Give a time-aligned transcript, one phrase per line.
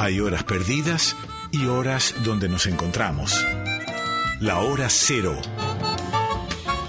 [0.00, 1.16] Hay horas perdidas
[1.50, 3.44] y horas donde nos encontramos.
[4.38, 5.36] La hora cero.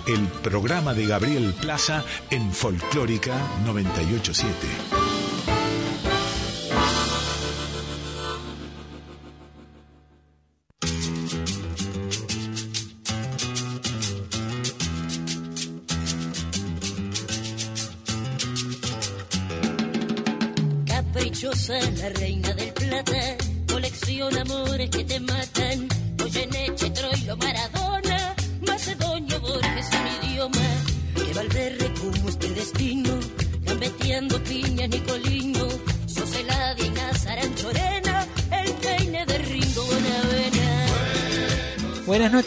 [0.06, 3.36] El programa de Gabriel Plaza en Folclórica
[3.66, 5.00] 987.
[20.86, 22.49] Caprichosa, la reina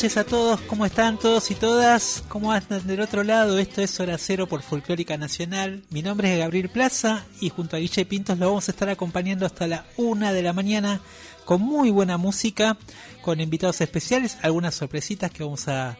[0.03, 2.25] noches a todos, ¿cómo están todos y todas?
[2.27, 3.57] ¿Cómo andan del otro lado?
[3.61, 5.85] Esto es Hora Cero por Folclórica Nacional.
[5.91, 9.47] Mi nombre es Gabriel Plaza y junto a Guille Pintos lo vamos a estar acompañando
[9.47, 11.01] hasta la una de la mañana
[11.45, 12.77] con muy buena música,
[13.21, 15.97] con invitados especiales, algunas sorpresitas que vamos a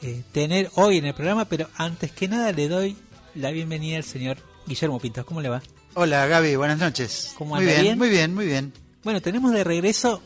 [0.00, 2.96] eh, tener hoy en el programa, pero antes que nada le doy
[3.34, 5.24] la bienvenida al señor Guillermo Pintos.
[5.24, 5.60] ¿Cómo le va?
[5.94, 7.34] Hola Gaby, buenas noches.
[7.36, 7.98] ¿Cómo muy anda, bien, bien?
[7.98, 8.72] muy bien, muy bien.
[9.02, 10.22] Bueno, tenemos de regreso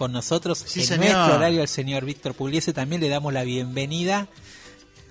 [0.00, 1.04] con nosotros Sí, en señor.
[1.14, 2.72] nuestro horario al señor Víctor Pugliese.
[2.72, 4.28] También le damos la bienvenida.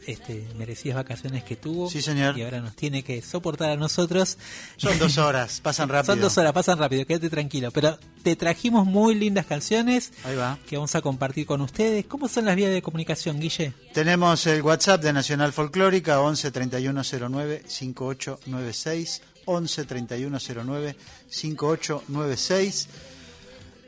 [0.08, 1.88] Este, merecidas vacaciones que tuvo.
[1.92, 2.36] Sí, señor.
[2.36, 4.40] Y ahora nos tiene que soportar a nosotros.
[4.78, 6.14] Son dos horas, pasan rápido.
[6.16, 7.70] Son dos horas, pasan rápido, quédate tranquilo.
[7.70, 10.58] Pero te trajimos muy lindas canciones Ahí va.
[10.68, 12.08] que vamos a compartir con ustedes.
[12.08, 13.74] ¿Cómo son las vías de comunicación, Guille?
[13.94, 20.96] Tenemos el WhatsApp de Nacional Folclórica 11 3109 5896 11 3109
[21.30, 22.88] 5896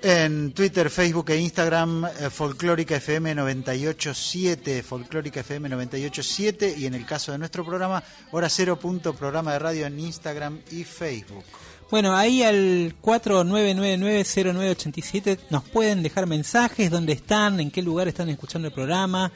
[0.04, 7.06] en Twitter, Facebook e Instagram eh, Folclórica FM 987 Folclórica FM 987 y en el
[7.06, 11.44] caso de nuestro programa Hora Cero punto programa de radio en Instagram y Facebook.
[11.92, 18.70] Bueno, ahí al 49990987 nos pueden dejar mensajes, dónde están, en qué lugar están escuchando
[18.70, 19.30] el programa.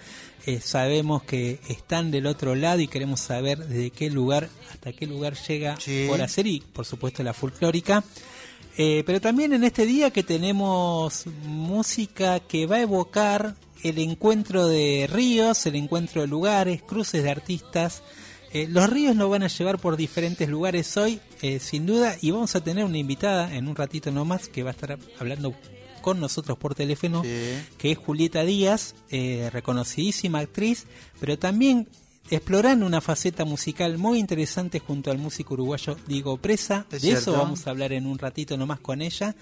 [0.46, 5.06] Eh, sabemos que están del otro lado y queremos saber desde qué lugar hasta qué
[5.06, 6.06] lugar llega Sí.
[6.08, 8.03] por hacer y por supuesto la folclórica.
[8.78, 14.68] Eh, pero también en este día que tenemos música que va a evocar el encuentro
[14.68, 18.03] de ríos, el encuentro de lugares, cruces de artistas.
[18.52, 22.31] Eh, los ríos nos van a llevar por diferentes lugares hoy, eh, sin duda, y
[22.31, 25.53] vamos a tener una invitada en un ratito nomás que va a estar hablando
[26.02, 27.30] con nosotros por teléfono, Sí.
[27.78, 30.85] que es Julieta Díaz, eh, reconocidísima actriz,
[31.19, 31.88] pero también
[32.30, 36.86] explorando una faceta musical muy interesante junto al músico uruguayo Diego Presa.
[36.91, 39.36] Es de eso vamos a hablar en un ratito nomás con ella.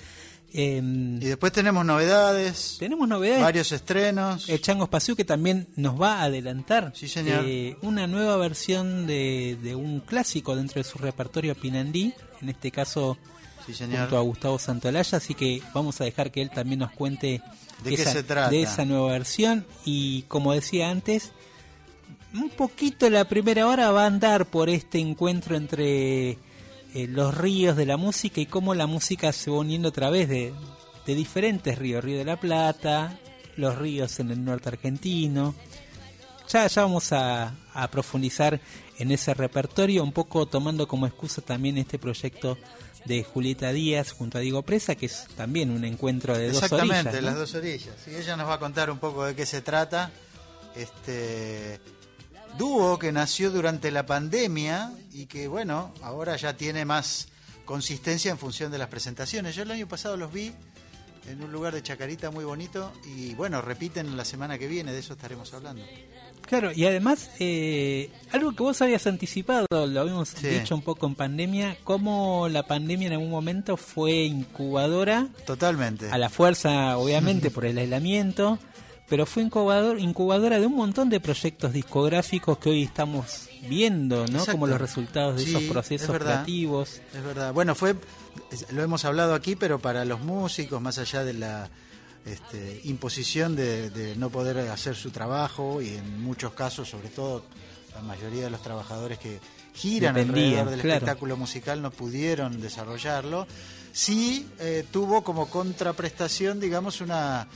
[0.56, 3.42] Eh, Y después tenemos novedades, tenemos novedades.
[3.42, 4.48] varios estrenos.
[4.50, 7.44] El Chango Espacio que también nos va a adelantar Sí, señor.
[7.48, 12.70] eh, una nueva versión de, de un clásico dentro de su repertorio Pinandí, en este
[12.70, 13.18] caso
[13.66, 14.02] Sí, señor.
[14.02, 17.42] junto a Gustavo Santolaya, así que vamos a dejar que él también nos cuente
[17.84, 18.50] ¿De qué se trata?
[18.52, 21.32] de esa nueva versión y como decía antes,
[22.34, 26.38] un poquito la primera hora va a andar por este encuentro entre eh,
[27.08, 30.54] los ríos de la música y cómo la música se va uniendo a través de,
[31.06, 33.20] de diferentes ríos, Río de la Plata,
[33.56, 35.56] los ríos en el norte argentino.
[36.50, 38.60] Ya, ya vamos a, a profundizar
[39.00, 42.58] en ese repertorio, un poco tomando como excusa también este proyecto
[43.06, 47.10] de Julieta Díaz junto a Diego Presa, que es también un encuentro de dos Exactamente,
[47.10, 47.22] orillas.
[47.22, 47.30] ¿no?
[47.30, 47.96] las dos orillas.
[48.08, 50.12] Y ella nos va a contar un poco de qué se trata.
[50.76, 51.80] Este
[52.58, 57.28] dúo que nació durante la pandemia y que, bueno, ahora ya tiene más
[57.66, 59.56] consistencia en función de las presentaciones.
[59.56, 60.52] Yo el año pasado los vi
[61.30, 65.00] en un lugar de Chacarita muy bonito y, bueno, repiten la semana que viene, de
[65.00, 65.82] eso estaremos hablando.
[66.46, 70.48] Claro, y además, eh, algo que vos habías anticipado, lo habíamos Sí.
[70.50, 76.12] dicho un poco en pandemia, cómo la pandemia en algún momento fue incubadora, Totalmente.
[76.12, 78.60] a la fuerza, obviamente, por el aislamiento,
[79.10, 84.40] pero fue incubador, incubadora de un montón de proyectos discográficos que hoy estamos viendo, ¿no?
[84.40, 84.52] Exacto.
[84.54, 86.34] Como los resultados de Sí, esos es procesos verdad.
[86.44, 87.02] creativos.
[87.14, 87.54] Es verdad.
[87.54, 87.96] Bueno, fue,
[88.52, 91.70] es- lo hemos hablado aquí, pero para los músicos, más allá de la
[92.26, 97.44] este, imposición de, de no poder hacer su trabajo y en muchos casos, sobre todo
[97.94, 99.40] la mayoría de los trabajadores que
[99.74, 100.96] giran alrededor del claro.
[100.98, 103.46] espectáculo musical no pudieron desarrollarlo,
[103.92, 107.48] sí eh, tuvo como contraprestación, digamos, una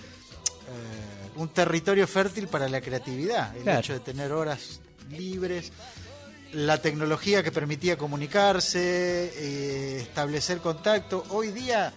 [0.67, 1.06] eh,
[1.37, 3.79] un territorio fértil para la creatividad, el Claro.
[3.79, 4.79] hecho de tener horas
[5.09, 5.71] libres,
[6.53, 8.79] la tecnología que permitía comunicarse,
[9.35, 11.23] eh, establecer contacto.
[11.29, 11.93] Hoy día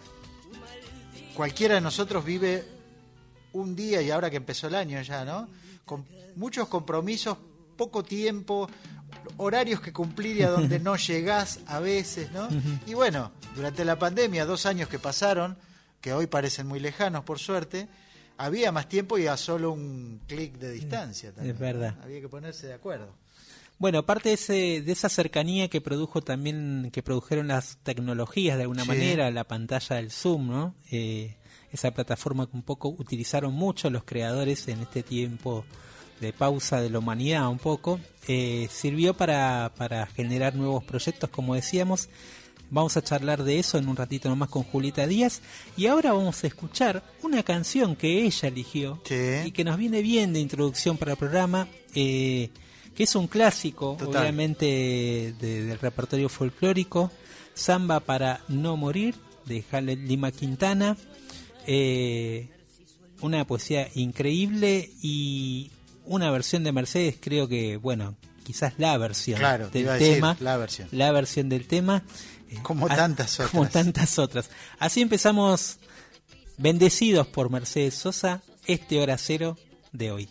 [1.35, 2.65] cualquiera de nosotros vive
[3.53, 5.49] un día y ahora que empezó el año ya, ¿no?
[5.85, 7.37] Con muchos compromisos,
[7.77, 8.69] poco tiempo,
[9.39, 12.49] horarios que cumplir y a donde no llegás a veces, ¿no?
[12.87, 15.57] Y bueno, durante la pandemia, dos años que pasaron,
[16.01, 17.89] que hoy parecen muy lejanos por suerte,
[18.41, 21.33] había más tiempo y a solo un clic de distancia.
[21.33, 21.97] También, es verdad.
[22.03, 23.13] Había que ponerse de acuerdo.
[23.79, 28.63] Bueno, aparte de, ese, de esa cercanía que produjo también, que produjeron las tecnologías de
[28.63, 30.75] alguna manera, la pantalla del Zoom, ¿no?
[30.91, 31.37] Eh,
[31.71, 35.65] esa plataforma que un poco utilizaron mucho los creadores en este tiempo
[36.21, 41.55] de pausa de la humanidad un poco, eh, sirvió para, para generar nuevos proyectos, como
[41.55, 42.09] decíamos.
[42.71, 45.43] Vamos a charlar de eso en un ratito nomás con Julita Díaz.
[45.77, 49.01] Y ahora vamos a escuchar una canción que ella eligió
[49.45, 52.51] y que nos viene bien de introducción para el programa, eh,
[52.95, 57.11] que es un clásico, obviamente, del repertorio folclórico.
[57.55, 60.97] Samba para no morir, de Jale Lima Quintana.
[61.67, 62.49] Eh,
[63.21, 65.71] una poesía increíble y
[66.07, 69.41] una versión de Mercedes, creo que, bueno, quizás la versión
[69.73, 70.37] del tema.
[70.41, 70.89] la versión.
[70.93, 72.03] La versión del tema.
[72.63, 73.51] Como tantas otras.
[73.51, 74.51] Como tantas otras.
[74.79, 75.79] Así empezamos,
[76.59, 79.57] bendecidos por Mercedes Sosa, este hora cero
[79.93, 80.31] de hoy.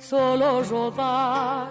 [0.00, 1.68] solo rodar,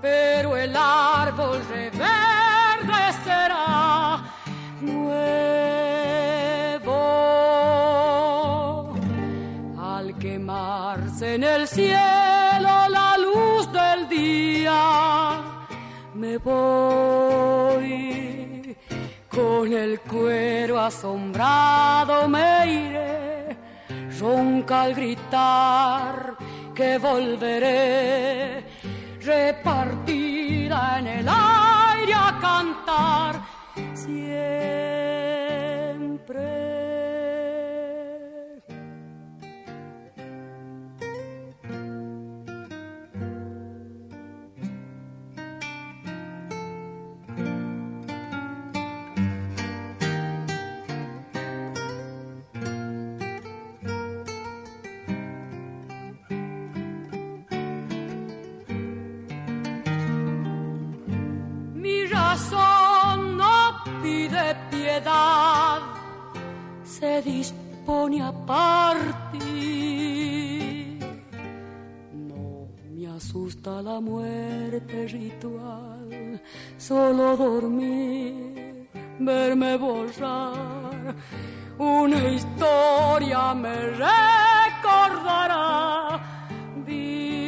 [0.00, 4.24] pero el árbol reverdecerá
[4.80, 5.26] nuevo.
[9.78, 15.42] Al quemarse en el cielo la luz del día,
[16.14, 17.86] me voy
[19.30, 23.56] con el cuero asombrado me iré,
[24.18, 26.35] ronca al gritar
[26.76, 28.62] que volveré,
[29.22, 33.40] repartida en el aire a cantar.
[33.94, 34.95] Se
[67.26, 69.46] dispone a partir.
[72.12, 76.40] No me asusta la muerte ritual,
[76.78, 81.14] solo dormir, verme borrar.
[81.78, 85.54] Una historia me recordará
[86.86, 87.42] vivo.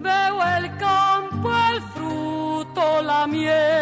[0.00, 3.75] Veo el campo, el fruto, la miel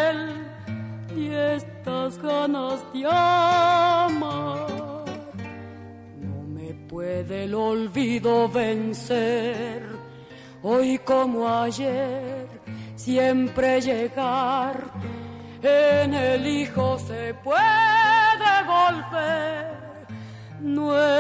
[2.19, 4.67] ganas de amar.
[6.21, 9.83] No me puede el olvido vencer,
[10.63, 12.49] hoy como ayer,
[12.95, 14.77] siempre llegar.
[15.63, 19.75] En el hijo se puede volver
[20.61, 21.15] nuevo.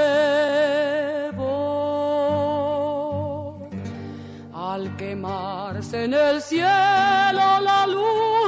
[4.53, 8.44] Al quemarse en el cielo la luz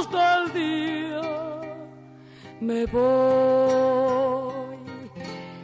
[2.61, 4.77] me voy.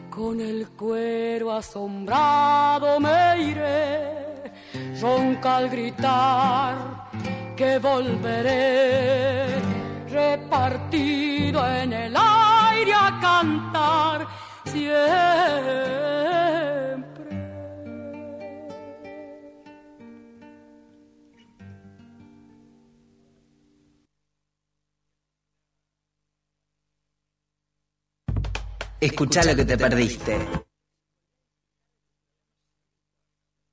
[0.10, 4.52] Con el cuero asombrado me iré,
[5.02, 7.10] ronca al gritar
[7.56, 9.48] que volveré,
[10.10, 14.28] repartido en el aire a cantar.
[29.04, 30.48] Escucha lo que te perdiste.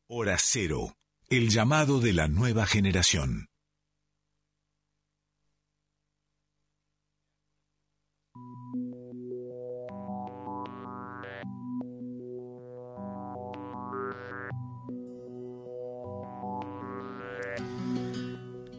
[0.08, 0.96] Hora Cero,
[1.28, 3.46] el llamado de la nueva generación.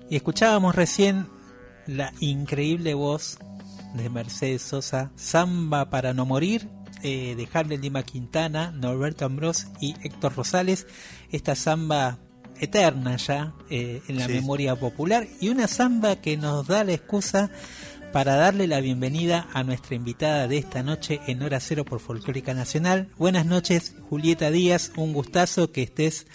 [0.09, 1.29] Y escuchábamos recién
[1.87, 3.39] la increíble voz
[3.93, 6.67] de Mercedes Sosa, Samba para no morir,
[7.03, 10.87] eh, de Harlem Lima Quintana, Norberto Ambrós y Héctor Rosales,
[11.31, 12.19] esta samba
[12.59, 14.33] eterna ya eh, en la Sí.
[14.33, 17.49] memoria popular y una samba que nos da la excusa
[18.13, 22.53] para darle la bienvenida a nuestra invitada de esta noche en Hora Cero por Folclórica
[22.53, 23.07] Nacional.
[23.17, 26.27] Buenas noches, Julieta Díaz, un gustazo que estés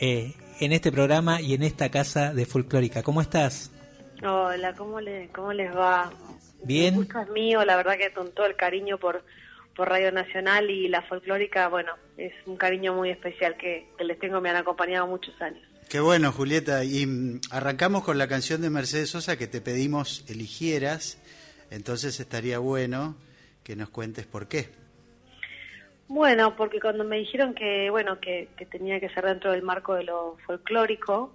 [0.00, 3.02] eh, en este programa y en esta casa de Folclórica.
[3.02, 3.70] ¿Cómo estás?
[4.26, 6.10] Hola, ¿cómo, le, ¿cómo les va?
[6.62, 6.94] Bien.
[6.94, 9.22] El gusto es mío, la verdad que con todo el cariño por,
[9.74, 14.18] por Radio Nacional y la folclórica, bueno, es un cariño muy especial que, que les
[14.18, 15.62] tengo, me han acompañado muchos años.
[15.88, 16.84] Qué bueno, Julieta.
[16.84, 21.20] Y mm, arrancamos con la canción de Mercedes Sosa que te pedimos eligieras.
[21.70, 23.16] Entonces estaría bueno
[23.64, 24.68] que nos cuentes por qué.
[26.06, 29.94] Bueno, porque cuando me dijeron que, bueno, que, que tenía que ser dentro del marco
[29.94, 31.32] de lo folclórico,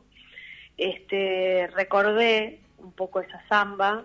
[0.78, 4.04] este, recordé un poco esa samba,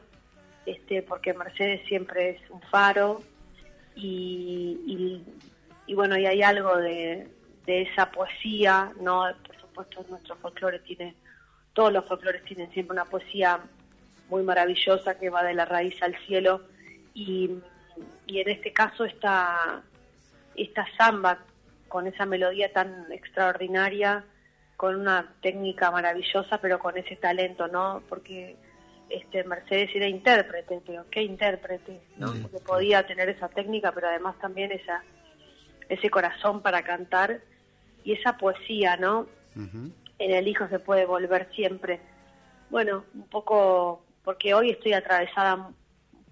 [0.66, 3.22] este, porque Mercedes siempre es un faro
[3.94, 5.24] y, y,
[5.86, 7.28] y bueno, y hay algo de,
[7.66, 9.24] de esa poesía, ¿no?
[9.46, 11.14] Por supuesto, nuestro folclore tiene,
[11.72, 13.60] todos los folclores tienen siempre una poesía
[14.28, 16.62] muy maravillosa que va de la raíz al cielo
[17.14, 17.50] y,
[18.26, 19.82] y en este caso esta,
[20.54, 21.38] esta samba
[21.88, 24.24] con esa melodía tan extraordinaria,
[24.76, 28.02] con una técnica maravillosa, pero con ese talento, ¿no?
[28.08, 28.56] Porque
[29.10, 32.32] este Mercedes era intérprete, pero qué intérprete, ¿no?
[32.32, 32.42] Mm.
[32.42, 35.02] Porque podía tener esa técnica, pero además también esa
[35.88, 37.40] ese corazón para cantar
[38.04, 39.26] y esa poesía, ¿no?
[39.56, 41.98] En el hijo se puede volver siempre.
[42.70, 45.70] Bueno, un poco porque hoy estoy atravesada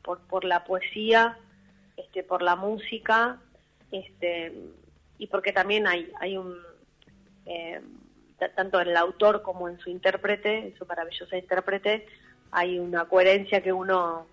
[0.02, 1.36] por, por la poesía,
[1.96, 3.40] este, por la música,
[3.90, 4.52] este,
[5.18, 6.56] y porque también hay, hay un,
[7.46, 7.80] eh,
[8.38, 12.06] ta- tanto en el autor como en su intérprete, en su maravillosa intérprete,
[12.50, 14.26] hay una coherencia que uno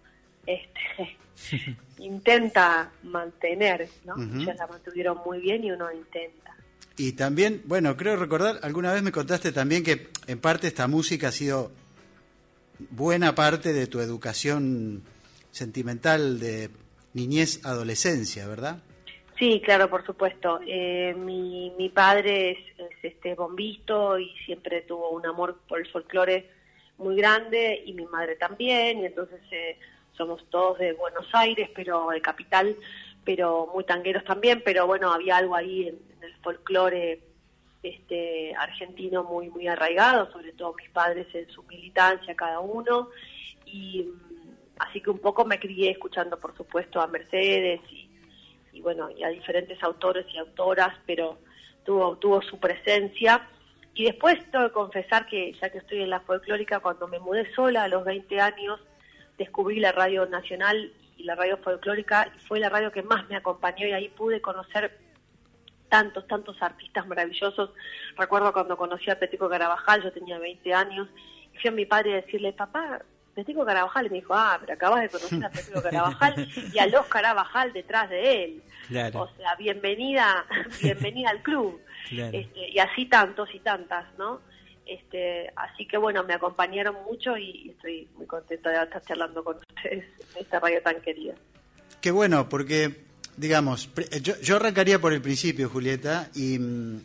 [0.46, 1.18] este,
[2.00, 4.14] intenta mantener, ¿no?
[4.14, 4.42] Ujú.
[4.42, 6.56] Ellos la mantuvieron muy bien y uno intenta.
[6.98, 11.28] Y también, bueno, creo recordar, alguna vez me contaste también que en parte esta música
[11.28, 11.72] ha sido
[12.92, 15.04] buena parte de tu educación
[15.52, 16.70] sentimental de
[17.14, 18.82] niñez, adolescencia, ¿verdad?
[19.38, 20.60] Sí, claro, por supuesto.
[20.66, 25.88] Eh, mi, mi padre es, es, este bombisto y siempre tuvo un amor por el
[25.88, 26.50] folclore
[26.98, 29.78] muy grande y mi madre también y entonces eh,
[30.14, 32.76] somos todos de Buenos Aires, pero de capital,
[33.24, 37.22] pero muy tangueros también, pero bueno, había algo ahí en, en el folclore
[37.84, 43.10] este argentino muy muy arraigado, sobre todo mis padres en su militancia cada uno
[43.66, 44.50] y mm,
[44.80, 48.10] así que un poco me crié escuchando por supuesto a Mercedes y,
[48.74, 51.38] y bueno, y a diferentes autores y autoras, pero
[51.84, 53.48] tuvo tuvo su presencia
[53.96, 57.52] y después tengo que confesar que ya que estoy en la folclórica cuando me mudé
[57.56, 58.80] sola a los 20 años
[59.38, 63.36] descubrí la radio nacional y la radio folclórica y fue la radio que más me
[63.36, 64.98] acompañó y ahí pude conocer
[65.90, 67.70] tantos, tantos artistas maravillosos.
[68.18, 71.08] Recuerdo cuando conocí a Petico Carabajal, yo tenía 20 años,
[71.54, 73.02] y fui a mi padre a decirle, papá,
[73.34, 76.88] Petico Carabajal, y me dijo, ah, pero acabas de conocer a Petico Carabajal y a
[76.88, 78.64] los Carabajal detrás de él.
[78.88, 79.22] Claro.
[79.22, 80.46] O sea, bienvenida,
[80.82, 81.80] bienvenida al club.
[82.10, 82.38] Claro.
[82.38, 84.42] Este, y así tantos y tantas, ¿no?
[84.86, 89.58] Este, así que bueno, me acompañaron mucho y estoy muy contenta de estar charlando con
[89.58, 91.34] ustedes en esta radio tan querida.
[92.02, 93.04] Qué bueno, porque,
[93.36, 93.90] digamos,
[94.22, 97.02] yo, yo arrancaría por el principio, Julieta, y mm,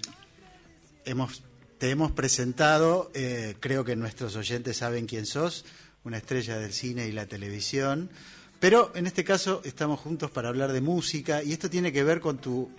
[1.07, 1.43] hemos,
[1.79, 5.65] te hemos presentado, eh, creo que nuestros oyentes saben quién sos,
[6.05, 8.11] una estrella del cine y la televisión,
[8.59, 12.21] pero en este caso estamos juntos para hablar de música y esto tiene que ver
[12.21, 12.71] con tu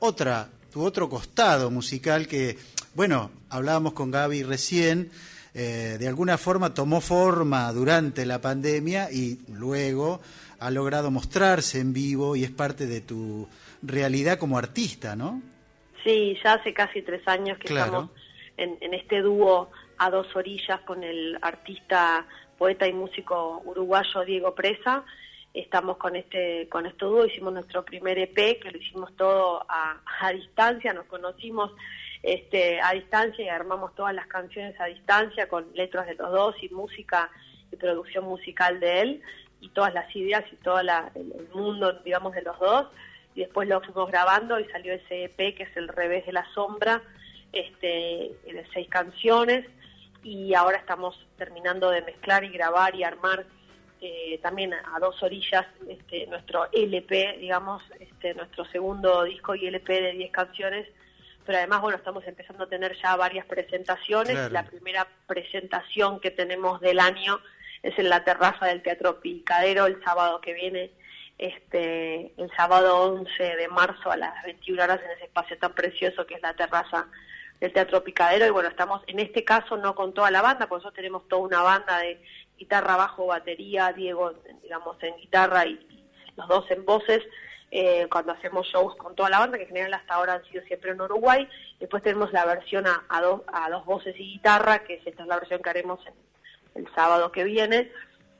[0.00, 2.56] otra, tu otro costado musical que,
[2.94, 5.10] bueno, hablábamos con Gaby recién,
[5.54, 10.20] eh, de alguna forma tomó forma durante la pandemia y luego
[10.60, 13.48] ha logrado mostrarse en vivo y es parte de tu
[13.82, 15.42] realidad como artista, ¿no?
[16.04, 17.84] Sí, ya hace casi tres años que Claro.
[17.86, 18.10] estamos
[18.56, 22.26] en, en este dúo a dos orillas con el artista,
[22.58, 25.04] poeta y músico uruguayo Diego Presa.
[25.52, 30.00] Estamos con este con este dúo, hicimos nuestro primer EP, que lo hicimos todo a,
[30.20, 31.72] a distancia, nos conocimos
[32.22, 36.54] este, a distancia y armamos todas las canciones a distancia con letras de los dos
[36.62, 37.30] y música
[37.72, 39.22] y producción musical de él
[39.60, 42.86] y todas las ideas y todo la, el, mundo, digamos, de los dos.
[43.34, 46.46] y después lo fuimos grabando y salió ese EP que es El revés de la
[46.54, 47.02] sombra,
[47.52, 49.66] este, de seis canciones
[50.22, 53.46] y ahora estamos terminando de mezclar y grabar y armar
[54.00, 60.00] eh, también a dos orillas este, nuestro LP, digamos, este, nuestro segundo disco y LP
[60.00, 60.88] de 10 canciones,
[61.44, 64.52] pero además, bueno, estamos empezando a tener ya varias presentaciones.
[64.52, 67.40] La primera presentación que tenemos del año
[67.82, 70.92] es en la terraza del Teatro Picadero el sábado que viene,
[71.38, 76.26] este, el sábado 11 de marzo a las 21 horas en ese espacio tan precioso
[76.26, 77.08] que es la terraza
[77.58, 78.46] del Teatro Picadero.
[78.46, 81.42] Y bueno, estamos en este caso no con toda la banda, por eso tenemos toda
[81.42, 82.22] una banda de
[82.60, 85.80] guitarra, bajo, batería, Diego, digamos, en guitarra y,
[86.36, 87.20] los dos en voces,
[87.70, 90.62] eh, cuando hacemos shows con toda la banda, que en general hasta ahora han sido
[90.64, 91.48] siempre en Uruguay.
[91.78, 95.28] Después tenemos la versión a, dos, a dos voces y guitarra, que es esta es
[95.28, 96.00] la versión que haremos
[96.74, 97.90] el sábado que viene,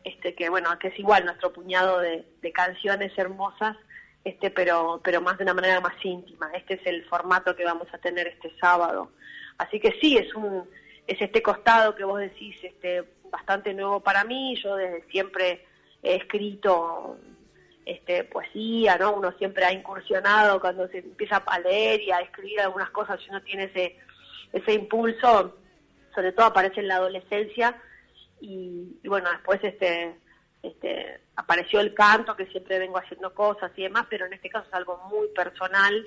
[0.05, 3.77] este que bueno, que es igual nuestro puñado de, de canciones hermosas,
[4.25, 6.51] este pero pero más de una manera más íntima.
[6.55, 9.11] Este es el formato que vamos a tener este sábado.
[9.59, 10.69] Así que sí, es un
[11.11, 14.55] es este costado que vos decís, este bastante nuevo para mí.
[14.63, 15.67] Yo desde siempre
[16.05, 17.19] he escrito
[17.85, 19.15] este, poesía, ¿no?
[19.15, 23.29] Uno siempre ha incursionado cuando se empieza a leer y a escribir algunas cosas, si
[23.29, 23.99] uno tiene ese,
[24.53, 25.57] ese impulso,
[26.15, 27.77] sobre todo aparece en la adolescencia
[28.41, 30.15] y, bueno, después este,
[30.63, 34.69] este, apareció el canto, que siempre vengo haciendo cosas y demás, pero en este caso
[34.69, 36.07] es algo muy personal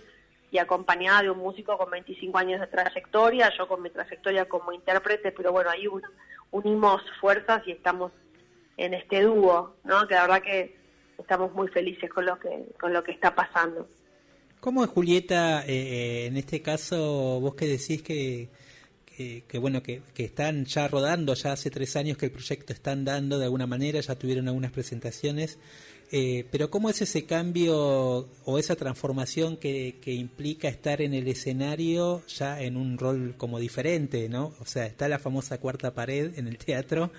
[0.53, 4.71] y acompañada de un músico con 25 años de trayectoria, yo con mi trayectoria como
[4.71, 6.07] intérprete, pero bueno, ahí uno
[6.51, 8.11] unimos fuerzas y estamos
[8.77, 10.07] en este dúo, ¿no?
[10.07, 10.77] Que la verdad que
[11.17, 13.87] estamos muy felices con lo que con lo que está pasando.
[14.59, 18.49] ¿Cómo es Julieta, eh, eh, en este caso, vos que decís que,
[19.17, 22.91] que, bueno, que, que, están ya rodando, ya hace tres años que el proyecto está
[22.91, 25.57] andando de alguna manera, ya tuvieron algunas presentaciones,
[26.11, 31.27] eh, pero ¿cómo es ese cambio o esa transformación que, que, implica estar en el
[31.27, 34.53] escenario ya en un rol como diferente, ¿no?
[34.59, 37.11] O sea, está la famosa cuarta pared en el teatro,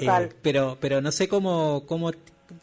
[0.00, 2.12] eh, pero, pero no sé cómo, cómo,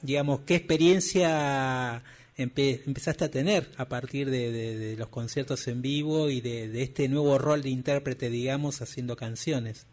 [0.02, 2.04] digamos, qué experiencia
[2.38, 7.38] empezaste a tener a partir de, los conciertos en vivo y de, de este nuevo
[7.38, 9.88] rol de intérprete, digamos, haciendo canciones.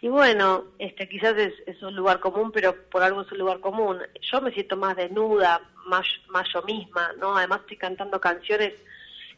[0.00, 3.98] Y bueno, este quizás es, un lugar común, pero por algo es un lugar común.
[4.20, 7.36] Yo me siento más desnuda, más, más yo misma, ¿no?
[7.36, 8.74] Además estoy cantando canciones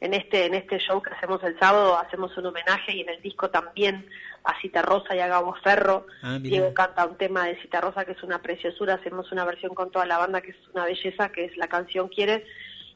[0.01, 3.23] en este en este show que hacemos el sábado, hacemos un homenaje y en el
[3.23, 4.07] disco también
[4.45, 6.07] a Cita Rosa y a Gabo Ferro.
[6.23, 9.75] Ah, Diego canta un tema de Cita Rosa que es una preciosura, hacemos una versión
[9.75, 12.45] con toda la banda que es una belleza, que es La canción quiere,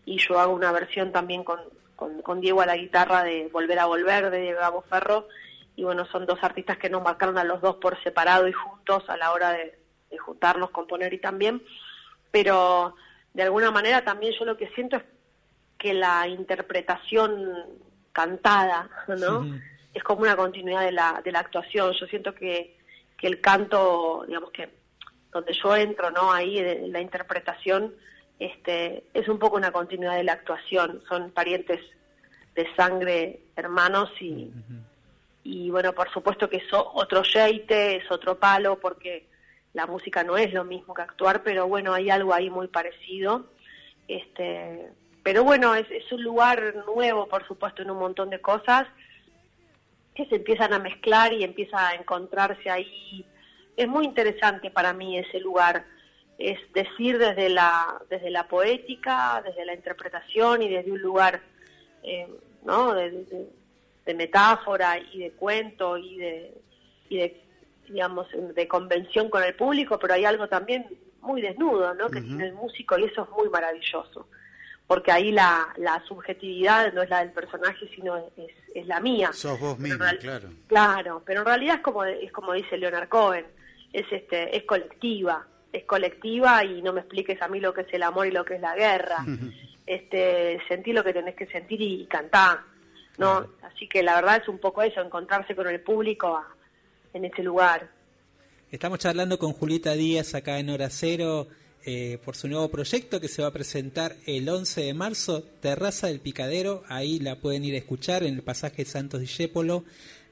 [0.04, 1.60] y yo hago una versión también con,
[1.96, 5.28] con, con Diego a la guitarra de Volver a Volver de Gabo Ferro
[5.76, 9.04] y bueno, son dos artistas que nos marcaron a los dos por separado y juntos
[9.08, 9.78] a la hora de,
[10.18, 11.60] juntarnos, componer y también,
[12.30, 12.94] pero
[13.32, 15.02] de alguna manera también yo lo que siento es
[15.76, 17.52] que la interpretación
[18.12, 19.44] cantada, ¿no?
[19.92, 21.92] Es como una continuidad de la, de la actuación.
[21.98, 22.78] Yo siento que,
[23.18, 24.70] que el canto, digamos que
[25.32, 26.32] donde yo entro, ¿no?
[26.32, 27.92] Ahí de la interpretación,
[28.38, 31.02] este, es un poco una continuidad de la actuación.
[31.08, 31.80] Son parientes
[32.54, 34.52] de sangre, hermanos y,
[35.44, 39.26] y bueno, por supuesto que es otro jeite, es otro palo, porque
[39.74, 43.44] la música no es lo mismo que actuar, pero bueno, hay algo ahí muy parecido.
[44.08, 44.88] Este,
[45.22, 48.86] pero bueno, es, es un lugar nuevo, por supuesto, en un montón de cosas
[50.14, 53.26] que se empiezan a mezclar y empieza a encontrarse ahí.
[53.76, 55.84] Es muy interesante para mí ese lugar,
[56.38, 61.42] es decir, desde la, desde la poética, desde la interpretación y desde un lugar,
[62.02, 62.28] eh,
[62.64, 62.94] ¿no?
[62.94, 63.26] de
[64.12, 66.54] metáfora y de cuento y de,
[67.08, 67.40] y de
[67.88, 70.86] digamos de convención con el público pero hay algo también
[71.20, 74.26] muy desnudo no que tiene el músico y eso es muy maravilloso
[74.86, 79.32] porque ahí la, la subjetividad no es la del personaje sino es, es la mía.
[79.32, 80.48] Sos vos mismo claro.
[80.66, 83.46] Claro pero en realidad es como es como dice Leonard Cohen
[83.92, 87.92] es este es colectiva es colectiva y no me expliques a mí lo que es
[87.92, 89.24] el amor y lo que es la guerra.
[89.86, 92.60] Este sentí lo que tenés que sentir y cantar
[93.18, 93.46] ¿no?
[93.62, 96.40] Así que la verdad es un poco eso, encontrarse con el público
[97.12, 97.90] en ese lugar.
[98.70, 101.46] Estamos charlando con Julieta Díaz acá en Hora Cero
[101.84, 106.06] eh, por su nuevo proyecto que se va a presentar el 11 de marzo, Terraza
[106.06, 109.84] del Picadero, ahí la pueden ir a escuchar en el pasaje Santos Discépolo.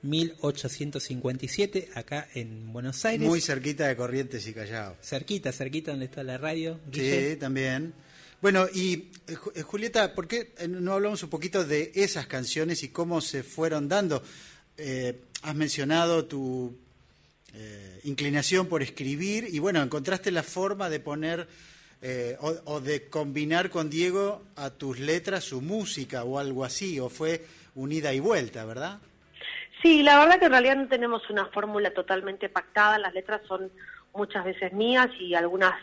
[0.03, 3.29] 1857, acá en Buenos Aires.
[3.29, 4.97] Muy cerquita de Corrientes y Callao.
[5.01, 6.81] Cerquita, cerquita donde está la radio.
[6.91, 7.95] Sí, también.
[8.43, 8.95] Bueno, y
[9.29, 13.21] eh, eh, Julieta, ¿por qué eh, no hablamos un poquito de esas canciones y cómo
[13.21, 14.23] se fueron dando?
[15.43, 16.77] has mencionado tu
[18.03, 21.47] inclinación por escribir y bueno, encontraste la forma de poner
[22.01, 26.99] eh, o, o de combinar con Diego a tus letras su música o algo así,
[26.99, 27.45] o fue
[27.77, 28.99] unida y vuelta, ¿verdad?
[29.83, 33.71] Sí, la verdad que en realidad no tenemos una fórmula totalmente pactada, las letras son
[34.15, 35.75] muchas veces mías y algunas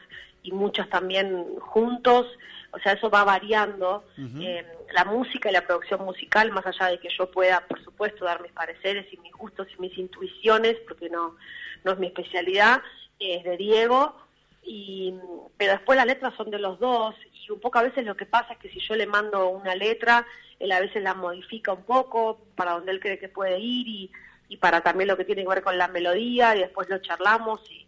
[0.44, 2.28] y muchas también juntos,
[2.72, 4.04] o sea, eso va variando.
[4.40, 8.26] Eh, la música y la producción musical, más allá de que yo pueda, por supuesto,
[8.26, 11.36] dar mis pareceres y mis gustos y mis intuiciones, porque no,
[11.84, 12.82] no es mi especialidad,
[13.20, 14.16] es de Diego,
[14.64, 15.14] y,
[15.58, 18.26] pero después las letras son de los dos, y un poco a veces lo que
[18.26, 20.26] pasa es que si yo le mando una letra,
[20.60, 24.12] él a veces la modifica un poco para donde él cree que puede ir y,
[24.48, 27.62] y para también lo que tiene que ver con la melodía, y después lo charlamos
[27.70, 27.86] y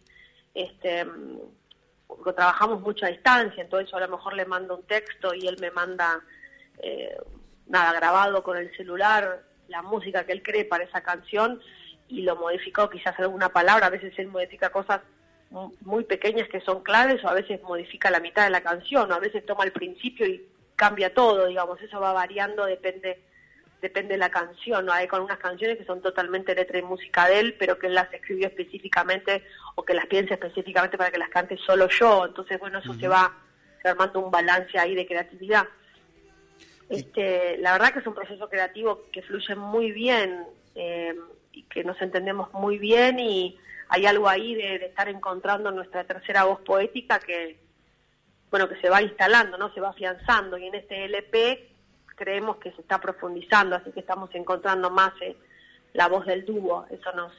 [0.54, 1.06] este
[2.36, 5.58] trabajamos mucho a distancia, entonces yo a lo mejor le mando un texto y él
[5.60, 6.22] me manda
[6.80, 7.18] eh,
[7.68, 11.62] nada grabado con el celular, la música que él cree para esa canción
[12.08, 15.02] y lo modificó quizás alguna palabra, a veces él modifica cosas
[15.82, 19.16] muy pequeñas que son claves o a veces modifica la mitad de la canción o
[19.16, 20.46] a veces toma el principio y
[20.76, 23.22] cambia todo, digamos, eso va variando, depende
[23.82, 24.94] depende de la canción, ¿no?
[24.94, 27.96] Hay con unas canciones que son totalmente letra y música de él, pero que él
[27.96, 29.44] las escribió específicamente
[29.76, 32.26] o que las piensa específicamente para que las cante solo yo.
[32.28, 33.36] Entonces, bueno, eso se va
[33.84, 35.68] armando un balance ahí de creatividad.
[36.90, 41.16] Este, la verdad que es un proceso creativo que fluye muy bien eh,
[41.52, 43.58] y que nos entendemos muy bien y
[43.90, 47.60] hay algo ahí de, de, estar encontrando nuestra tercera voz poética que,
[48.52, 49.74] bueno, que se va instalando, ¿no?
[49.74, 51.71] Se va afianzando y en este LP
[52.16, 55.36] creemos que se está profundizando, así que estamos encontrando más eh,
[55.94, 57.32] la voz del dúo, eso nos,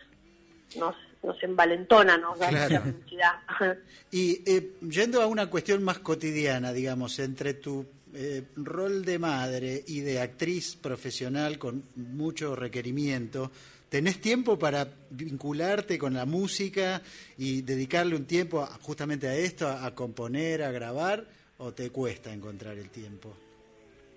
[0.77, 2.83] nos, nos envalentona, nos da Claro.
[2.83, 3.33] felicidad.
[4.11, 9.83] Y eh, yendo a una cuestión más cotidiana, digamos, entre tu eh, rol de madre
[9.87, 13.51] y de actriz profesional con mucho requerimiento,
[13.89, 17.01] ¿tenés tiempo para vincularte con la música
[17.39, 21.25] y dedicarle un tiempo a- justamente a esto, a, a componer, a grabar,
[21.59, 23.35] o te cuesta encontrar el tiempo?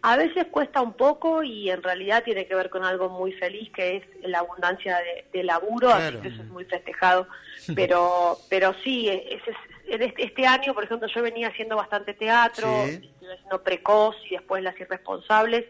[0.07, 3.71] A veces cuesta un poco y en realidad tiene que ver con algo muy feliz
[3.71, 6.03] que es la abundancia de, de laburo, Claro.
[6.05, 7.27] así que eso es muy festejado.
[7.75, 9.41] Pero, pero sí, es-
[9.87, 13.09] este, este año, por ejemplo, yo venía haciendo bastante teatro, Sí.
[13.11, 15.65] estuve haciendo precoz y después las irresponsables,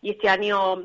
[0.00, 0.84] y este año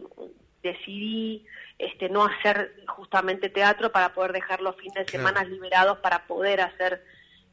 [0.63, 1.45] decidí
[1.77, 5.27] este no hacer justamente teatro para poder dejar los fines de Claro.
[5.27, 7.03] semana liberados para poder hacer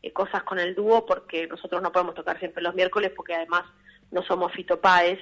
[0.02, 3.64] eh, cosas con el dúo porque nosotros no podemos tocar siempre los miércoles porque además
[4.14, 5.18] no somos Fito Páez,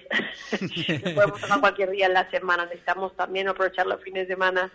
[0.60, 4.70] no podemos tocar cualquier día en la semana, necesitamos también aprovechar los fines de semana.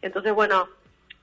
[0.00, 0.68] Entonces, bueno,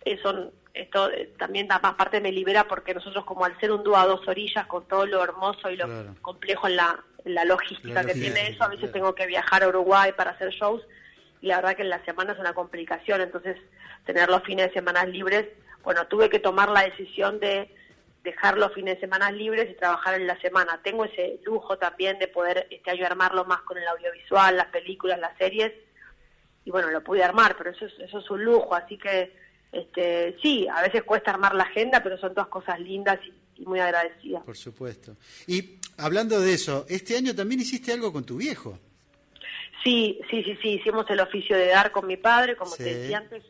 [0.03, 3.95] eso esto eh, también más parte me libera porque nosotros como al ser un dúo
[3.95, 6.15] a dos orillas con todo lo hermoso y lo Claro.
[6.21, 8.93] complejo en la, en la logística La que logística, tiene eso, a veces claro.
[8.93, 10.81] tengo que viajar a Uruguay para hacer shows
[11.41, 13.55] y la verdad que en la semana es una complicación, entonces
[14.05, 15.47] tener los fines de semana libres,
[15.83, 17.69] bueno, tuve que tomar la decisión de
[18.23, 20.79] dejar los fines de semana libres y trabajar en la semana.
[20.83, 25.19] Tengo ese lujo también de poder este año armarlo más con el audiovisual, las películas,
[25.19, 25.73] las series,
[26.65, 29.35] y bueno, lo pude armar, pero eso es, eso es un lujo, así que
[29.73, 33.65] este sí, a veces cuesta armar la agenda, pero son todas cosas lindas y, y
[33.65, 34.43] muy agradecidas.
[34.43, 35.17] Por supuesto.
[35.47, 38.79] Y hablando de eso, este año también hiciste algo con tu viejo.
[39.83, 42.83] Sí, sí, sí, sí, hicimos el oficio de dar con mi padre, como Sí.
[42.83, 43.43] te decía antes,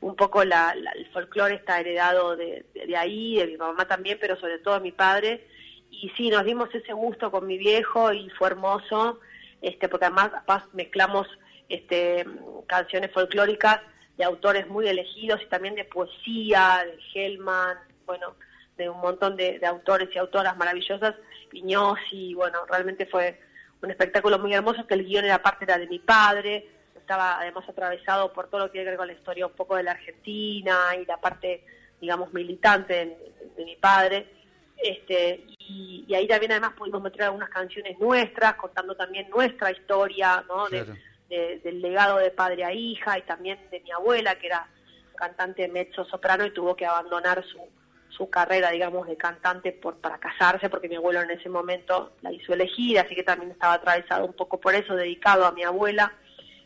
[0.00, 3.86] un poco la, la- el folclore está heredado de, de- de ahí, de mi mamá
[3.86, 5.46] también, pero sobre todo de mi padre.
[5.90, 9.20] Y sí, nos dimos ese gusto con mi viejo y fue hermoso,
[9.60, 10.30] este, porque además,
[10.72, 11.26] mezclamos
[11.68, 12.24] este,
[12.66, 13.80] canciones folclóricas
[14.16, 18.34] de autores muy elegidos y también de poesía, de Hellman, bueno,
[18.76, 21.14] de un montón de, de autores y autoras maravillosas,
[21.50, 23.40] Piñosi, bueno, realmente fue
[23.82, 26.68] un espectáculo muy hermoso que el guion era parte era de mi padre,
[27.00, 29.76] estaba además atravesado por todo lo que tiene que ver con la historia un poco
[29.76, 31.64] de la Argentina y la parte,
[32.00, 34.28] digamos, militante de, de mi padre.
[34.82, 40.42] Este, y, y ahí también además pudimos meter algunas canciones nuestras, contando también nuestra historia,
[40.48, 40.68] ¿no?
[41.28, 44.66] De- del legado de padre a hija y también de mi abuela, que era
[45.14, 47.60] cantante mezzo soprano y tuvo que abandonar su,
[48.08, 52.32] su carrera, digamos, de cantante por, para casarse, porque mi abuelo en ese momento la
[52.32, 56.12] hizo elegir, así que también estaba atravesado un poco por eso, dedicado a mi abuela.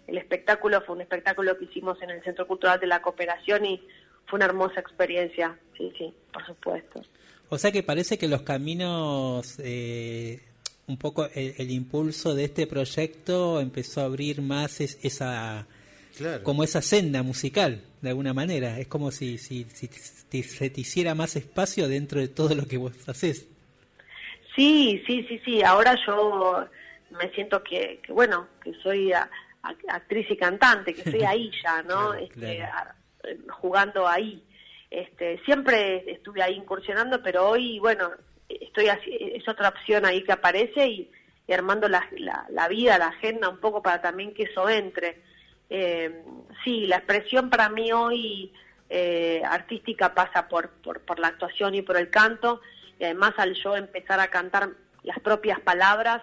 [0.07, 3.83] El espectáculo fue un espectáculo que hicimos en el Centro Cultural de la Cooperación y
[4.27, 7.03] fue una hermosa experiencia, sí, sí, por supuesto.
[7.49, 10.41] O sea que parece que los caminos, eh,
[10.87, 15.67] un poco el, el impulso de este proyecto empezó a abrir más es- esa,
[16.17, 16.43] Claro.
[16.43, 18.79] como esa senda musical, de alguna manera.
[18.79, 22.67] Es como si, si, si te- se te hiciera más espacio dentro de todo lo
[22.67, 23.47] que vos haces.
[24.55, 25.63] Sí, sí, sí, sí.
[25.63, 26.67] Ahora yo
[27.11, 29.31] me siento que, que bueno, que soy a- a-
[29.89, 32.11] actriz y cantante, que estoy ahí ya, ¿no?
[32.11, 32.73] Claro, Este, claro.
[32.73, 32.95] a-
[33.55, 34.45] jugando ahí.
[34.91, 38.11] Este, siempre estuve ahí incursionando, pero hoy, bueno,
[38.49, 41.11] estoy así, es otra opción ahí que aparece y,
[41.53, 42.07] armando la,
[42.49, 45.23] la, vida, la agenda un poco para también que eso entre.
[45.71, 46.23] Eh,
[46.63, 48.53] sí, la expresión para mí hoy
[48.91, 52.61] eh, artística pasa por, por, por la actuación y por el canto
[53.01, 54.69] y además al yo empezar a cantar
[55.03, 56.23] las propias palabras,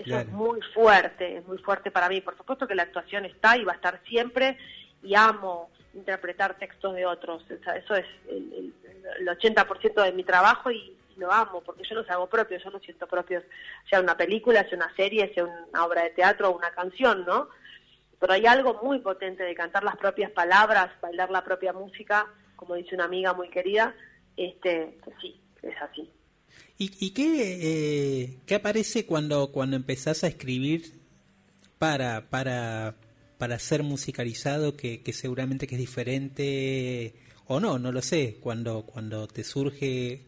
[0.00, 2.20] eso es muy fuerte, es muy fuerte para mí.
[2.20, 4.58] Por supuesto que la actuación está y va a estar siempre
[5.02, 7.44] y amo interpretar textos de otros.
[7.50, 8.72] eso es el,
[9.20, 12.82] el 80% de mi trabajo y, lo amo porque yo los hago propios, yo los
[12.82, 13.44] siento propios,
[13.88, 17.48] sea una película, sea una serie, sea una obra de teatro o una canción, ¿no?
[18.18, 22.26] Pero hay algo muy potente de cantar las propias palabras, bailar la propia música,
[22.56, 23.94] como dice una amiga muy querida,
[24.36, 26.10] este, pues sí, es así.
[26.82, 30.94] ¿Y, y qué, eh, qué aparece cuando, cuando empezás a escribir
[31.78, 32.96] para, para,
[33.38, 37.14] para ser musicalizado, que, que seguramente que es diferente,
[37.46, 40.22] o no, no lo sé, cuando, cuando te surge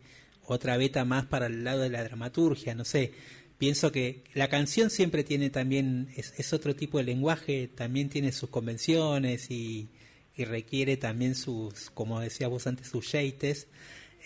[0.45, 3.11] otra beta más para el lado de la dramaturgia, no sé.
[3.59, 8.31] Pienso que la canción siempre tiene también, es, es otro tipo de lenguaje, también tiene
[8.31, 9.89] sus convenciones y,
[10.37, 13.67] y requiere también sus, como decías vos antes, sus yates.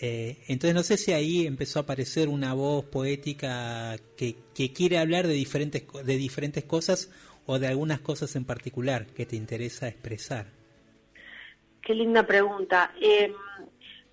[0.01, 4.97] Eh, entonces no sé si ahí empezó a aparecer una voz poética que, que, quiere
[4.97, 7.11] hablar de diferentes, de diferentes cosas
[7.45, 10.45] o de algunas cosas en particular que te interesa expresar.
[11.81, 12.93] Qué linda pregunta.
[13.01, 13.33] Eh,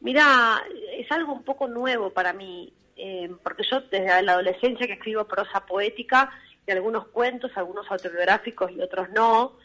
[0.00, 0.64] mira,
[0.98, 5.24] es algo un poco nuevo para mí, eh, porque yo desde la adolescencia que escribo
[5.24, 6.30] prosa poética
[6.66, 9.58] y algunos cuentos, algunos autobiográficos y otros no.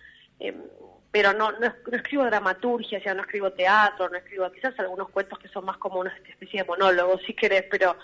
[1.11, 5.49] Pero no, no, escribo dramaturgia, sea, no escribo teatro, no escribo quizás algunos cuentos que
[5.49, 7.97] son más como una especie de monólogo, si querés, pero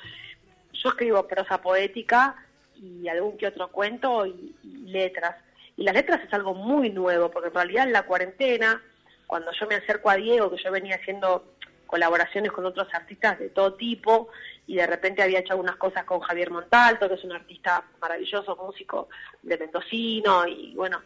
[0.73, 2.35] yo escribo prosa poética
[2.75, 4.53] y algún que otro cuento y,
[4.87, 5.35] letras.
[5.75, 8.81] Y las letras es algo muy nuevo, porque en realidad en la cuarentena,
[9.25, 11.53] cuando yo me acerco a Diego, que yo venía haciendo
[11.85, 14.29] colaboraciones con otros artistas de todo tipo,
[14.65, 18.55] y de repente había hecho algunas cosas con Javier Montalto, que es un artista maravilloso,
[18.57, 19.07] músico
[19.41, 21.01] de Mendocino, y bueno,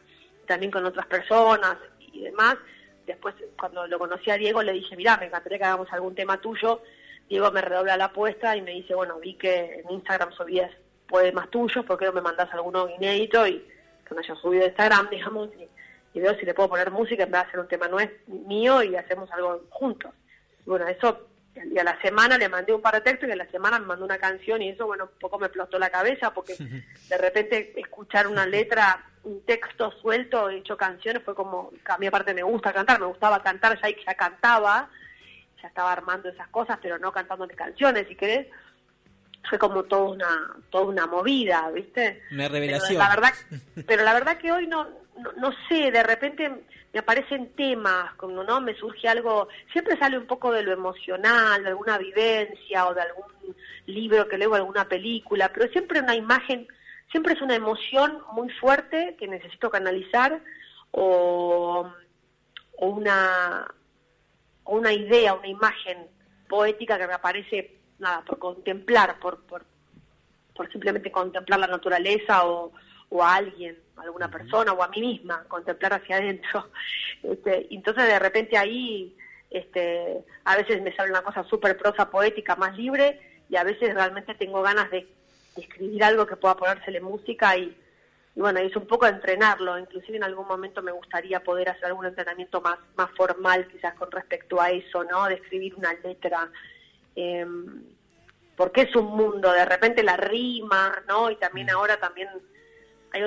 [0.48, 1.78] también con otras personas
[2.12, 2.56] y demás.
[3.06, 6.40] Después, cuando lo conocí a Diego, le dije, mira, me encantaría que hagamos algún tema
[6.40, 6.82] tuyo.
[7.28, 10.72] Diego me redobla la apuesta y me dice, bueno, vi que en Instagram subías
[11.08, 13.46] poemas tuyos, ¿por qué no me mandas alguno inédito?
[13.48, 13.66] Y
[14.14, 15.50] me haya subido a Instagram, digamos,
[16.14, 17.98] y, veo si le puedo poner música en vez de hacer un tema no
[18.28, 20.12] mío y hacemos algo juntos.
[20.66, 23.48] bueno, eso, y a la semana le mandé un par de textos y a la
[23.48, 26.56] semana me mandó una canción y eso, bueno, un poco me explotó la cabeza porque
[26.56, 32.34] de repente escuchar una letra un texto suelto, hecho canciones, fue como, a mí aparte
[32.34, 34.90] me gusta cantar, me gustaba cantar, ya, ya cantaba,
[35.62, 38.48] ya estaba armando esas cosas, pero no cantando canciones, si querés,
[39.48, 42.24] fue como toda una, toda una movida, ¿viste?
[42.32, 42.90] Una revelación.
[42.90, 43.34] Pero la verdad,
[43.88, 44.88] pero la verdad que hoy no,
[45.38, 46.50] no, sé, de repente
[46.94, 51.64] me aparecen temas, como no, me surge algo, siempre sale un poco de lo emocional,
[51.64, 56.68] de alguna vivencia o de algún libro que leo, alguna película, pero siempre una imagen
[57.12, 60.42] siempre es una emoción muy fuerte que necesito canalizar
[60.92, 61.92] o,
[62.78, 63.68] una,
[64.64, 66.08] o una idea, una imagen
[66.48, 69.66] poética que me aparece, nada, por contemplar, por, por,
[70.56, 72.72] por simplemente contemplar la naturaleza o,
[73.12, 76.72] o a alguien, a alguna persona o a mí misma, contemplar hacia adentro.
[77.24, 79.16] Este, entonces de repente ahí
[79.52, 83.94] este, a veces me sale una cosa súper prosa poética, más libre, y a veces
[83.94, 85.08] realmente tengo ganas de
[85.56, 87.78] escribir algo que pueda ponérsele música y,
[88.34, 92.60] bueno, es un poco entrenarlo, inclusive en algún momento me gustaría poder hacer algún entrenamiento
[92.62, 95.28] más, más formal quizás con respecto a eso, ¿no?
[95.28, 96.50] De escribir una letra,
[97.16, 97.46] eh,
[98.56, 101.30] porque es un mundo, de repente la rima, ¿no?
[101.30, 101.72] Y también mm.
[101.72, 102.30] ahora también
[103.14, 103.24] hay,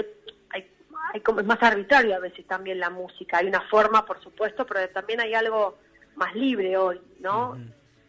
[0.50, 0.70] hay,
[1.12, 4.66] hay como es más arbitrario a veces también la música, hay una forma por supuesto,
[4.66, 5.78] pero también hay algo
[6.16, 7.56] más libre hoy, ¿no?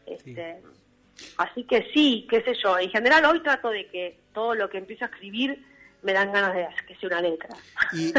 [0.06, 0.62] Este,
[1.38, 4.78] Así que sí, qué sé yo, en general hoy trato de que todo lo que
[4.78, 5.64] empiezo a escribir
[6.04, 7.56] me dan ganas de que sea una letra.
[7.94, 8.14] Y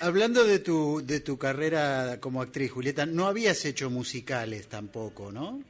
[0.00, 5.62] hablando de tu, de tu carrera como actriz, Julieta, no habías hecho musicales tampoco, ¿no?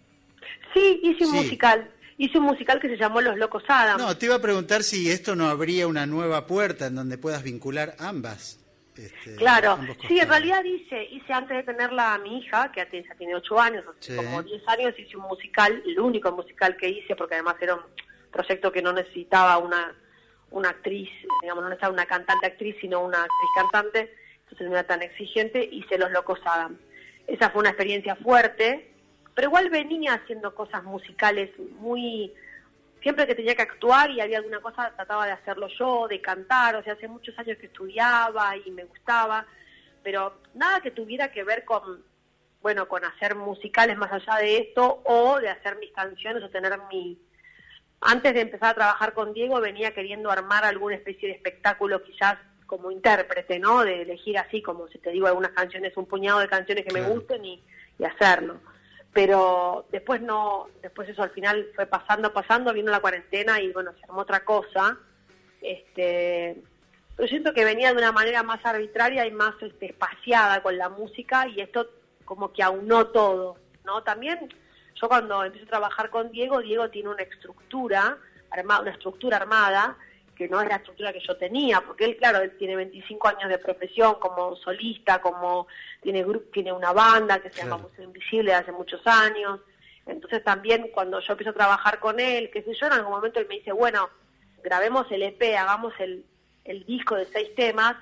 [0.73, 1.91] Sí, hice un musical.
[2.17, 4.03] Hice un musical que se llamó Los Locos Adams.
[4.03, 7.43] No, te iba a preguntar si esto no abría una nueva puerta en donde puedas
[7.43, 8.61] vincular ambas.
[8.97, 13.15] Este, claro, sí, en realidad hice, hice antes de tenerla a mi hija, que ya
[13.17, 17.35] tiene 8 años, como 10 años, hice un musical, el único musical que hice, porque
[17.35, 17.83] además era un
[18.31, 19.97] proyecto que no necesitaba una,
[20.53, 21.11] una actriz,
[21.43, 25.69] digamos, no necesitaba una cantante actriz, sino una actriz cantante, entonces no era tan exigente,
[25.73, 26.79] hice Los Locos Adam.
[27.27, 28.94] Esa fue una experiencia fuerte,
[29.35, 32.33] pero igual venía haciendo cosas musicales muy
[33.03, 36.77] siempre que tenía que actuar y había alguna cosa trataba de hacerlo yo, de cantar,
[36.77, 39.47] o sea, hace muchos años que estudiaba y me gustaba,
[40.03, 42.03] pero nada que tuviera que ver con,
[42.63, 46.73] bueno, con hacer musicales más allá de esto o de hacer mis canciones o tener
[46.91, 47.19] mi,
[48.01, 52.37] antes de empezar a trabajar con Diego venía queriendo armar alguna especie de espectáculo quizás
[52.67, 53.85] como intérprete, ¿no?
[53.85, 57.07] De elegir así, como si te digo, algunas canciones, un puñado de canciones que me
[57.07, 57.63] gusten y,
[57.99, 58.61] y hacerlo.
[59.15, 63.93] Pero después no, después eso al final fue pasando, pasando, vino la cuarentena y bueno,
[63.93, 64.99] se armó otra cosa.
[65.63, 66.63] Este,
[67.17, 70.89] pero siento que venía de una manera más arbitraria y más este, espaciada con la
[70.89, 71.89] música y esto
[72.25, 74.03] como que aunó todo, ¿no?
[74.03, 74.53] También
[75.01, 78.19] yo cuando empecé a trabajar con Diego, Diego tiene una estructura,
[78.51, 79.97] armada, una estructura armada,
[80.35, 83.49] que no es la estructura que yo tenía, porque él, claro, él tiene 25 años
[83.49, 85.67] de profesión como solista, como
[86.03, 89.61] tiene tiene una banda que se llama Museo Invisible hace muchos años.
[90.07, 93.41] Entonces también cuando yo empiezo a trabajar con él, qué sé yo, en algún momento
[93.41, 94.11] él me dice, bueno,
[94.63, 96.25] grabemos el EP, hagamos el,
[96.65, 97.95] el disco de seis temas.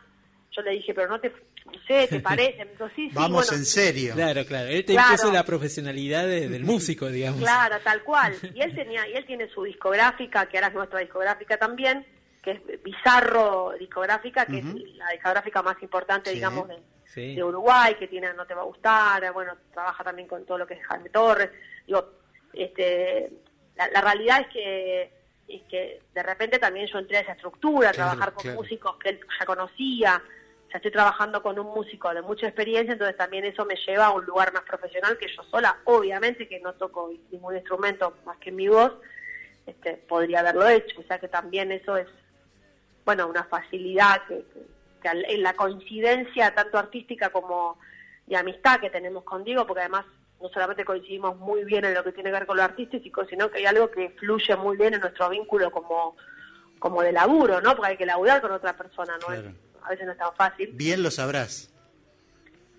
[0.50, 2.62] Yo le dije, pero no te, no sé, ¿te parece?
[2.62, 4.14] Entonces, sí, sí, Vamos bueno, en serio.
[4.14, 4.68] Claro, claro.
[4.68, 5.10] Él te Claro.
[5.12, 7.40] impuso la profesionalidad de- del músico, digamos.
[7.40, 8.34] Claro, tal cual.
[8.54, 12.04] Y él tenía, y él tiene su discográfica, que ahora es nuestra discográfica también,
[12.42, 14.64] que es Bizarro Discográfica, que es
[14.96, 16.36] la discográfica más importante, Sí.
[16.36, 17.34] digamos, de, Sí.
[17.36, 20.66] de Uruguay, que tiene No Te Va a Gustar, bueno, trabaja también con todo lo
[20.66, 21.50] que es Jaime Torres.
[21.86, 22.08] Digo,
[22.52, 23.30] este,
[23.76, 25.12] la, la realidad es que,
[25.48, 28.58] es que de repente también yo entré a esa estructura, Claro, trabajar con claro.
[28.58, 30.22] músicos que él ya conocía,
[30.70, 34.10] ya estoy trabajando con un músico de mucha experiencia, entonces también eso me lleva a
[34.12, 38.50] un lugar más profesional que yo sola, obviamente que no toco ningún instrumento más que
[38.50, 38.92] mi voz,
[39.66, 42.08] este, podría haberlo hecho, o sea que también eso es,
[43.04, 47.78] bueno, una facilidad que, que- que en la coincidencia tanto artística como
[48.26, 50.04] de amistad que tenemos con Diego, porque además
[50.40, 53.50] no solamente coincidimos muy bien en lo que tiene que ver con lo artístico, sino
[53.50, 56.16] que hay algo que fluye muy bien en nuestro vínculo como,
[56.78, 57.74] como de laburo, ¿no?
[57.76, 59.26] Porque hay que laburar con otra persona, ¿no?
[59.26, 59.48] Claro.
[59.48, 60.70] Es- a veces no es tan fácil.
[60.74, 61.68] Bien lo sabrás.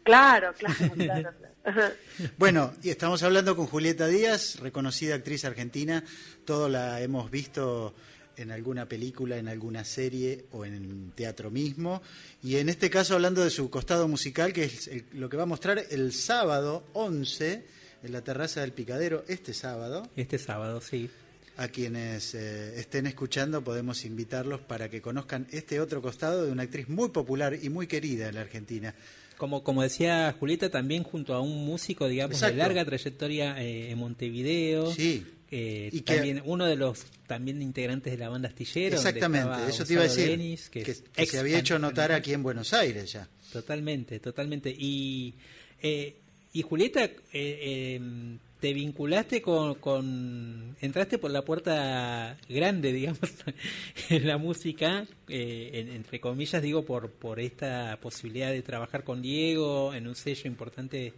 [0.04, 1.30] Claro, claro, claro.
[1.38, 1.54] claro.
[2.38, 6.04] Bueno, y estamos hablando con Julieta Díaz, reconocida actriz argentina.
[6.46, 7.94] Todo la hemos visto
[8.38, 12.02] en alguna película, en alguna serie o en teatro mismo.
[12.44, 15.44] Y en este caso hablando de su costado musical, que es el- lo que va
[15.44, 17.64] a mostrar el sábado 11
[18.04, 20.10] en la terraza del Picadero, este sábado.
[20.16, 21.10] Este sábado, sí.
[21.56, 26.64] A quienes eh, estén escuchando podemos invitarlos para que conozcan este otro costado de una
[26.64, 28.96] actriz muy popular y muy querida en la Argentina.
[29.38, 32.56] Como, como decía Julieta, también junto a un músico, digamos, Exacto.
[32.56, 34.92] de larga trayectoria eh, en Montevideo.
[34.94, 35.26] Sí.
[35.56, 38.96] Eh, Y que- también uno de los también integrantes de la banda Astillero.
[38.96, 40.30] Exactamente, eso te iba a decir.
[40.30, 40.84] Denis, que
[41.26, 43.28] se había hecho notar aquí en Buenos Aires ya.
[43.52, 44.74] Totalmente, totalmente.
[44.76, 45.36] Y,
[45.82, 46.16] eh,
[46.54, 48.02] y Julieta, eh, eh,
[48.60, 53.20] te vinculaste con, con- Entraste por la puerta grande, digamos,
[54.10, 59.22] en la música, eh, en- entre comillas, digo, por, por esta posibilidad de trabajar con
[59.22, 61.14] Diego en un sello importante,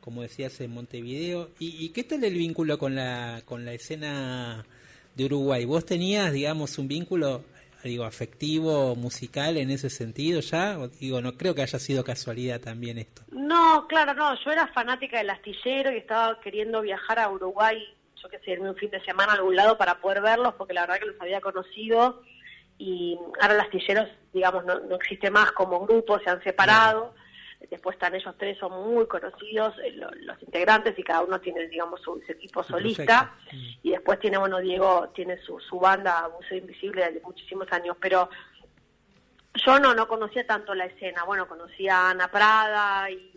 [0.00, 1.50] como decías, en Montevideo.
[1.58, 4.64] ¿Y, y qué tal el vínculo con la, con la escena
[5.14, 5.64] de Uruguay?
[5.64, 7.44] ¿Vos tenías, digamos, un vínculo
[7.88, 12.60] digo afectivo musical en ese sentido ya O, digo no creo que haya sido casualidad
[12.60, 14.34] también esto No, claro, no.
[14.44, 17.78] Yo era fanática del astillero y estaba queriendo viajar a Uruguay,
[18.22, 20.74] yo qué sé, irme un fin de semana a algún lado para poder verlos, porque
[20.74, 22.22] la verdad que los había conocido.
[22.78, 27.14] Y ahora el astillero, digamos, no, no existe más como grupo, se han separado.
[27.68, 31.68] Después están ellos tres, son muy conocidos, eh, lo- los integrantes, y cada uno tiene,
[31.68, 33.34] digamos, su, su equipo solista.
[33.52, 33.56] Mm.
[33.82, 37.96] Y después tiene, bueno, Diego tiene su, su banda Museo Invisible de muchísimos años.
[38.00, 38.28] Pero
[39.54, 41.24] yo no, no conocía tanto la escena.
[41.24, 43.32] Bueno, conocía a Ana Prada y,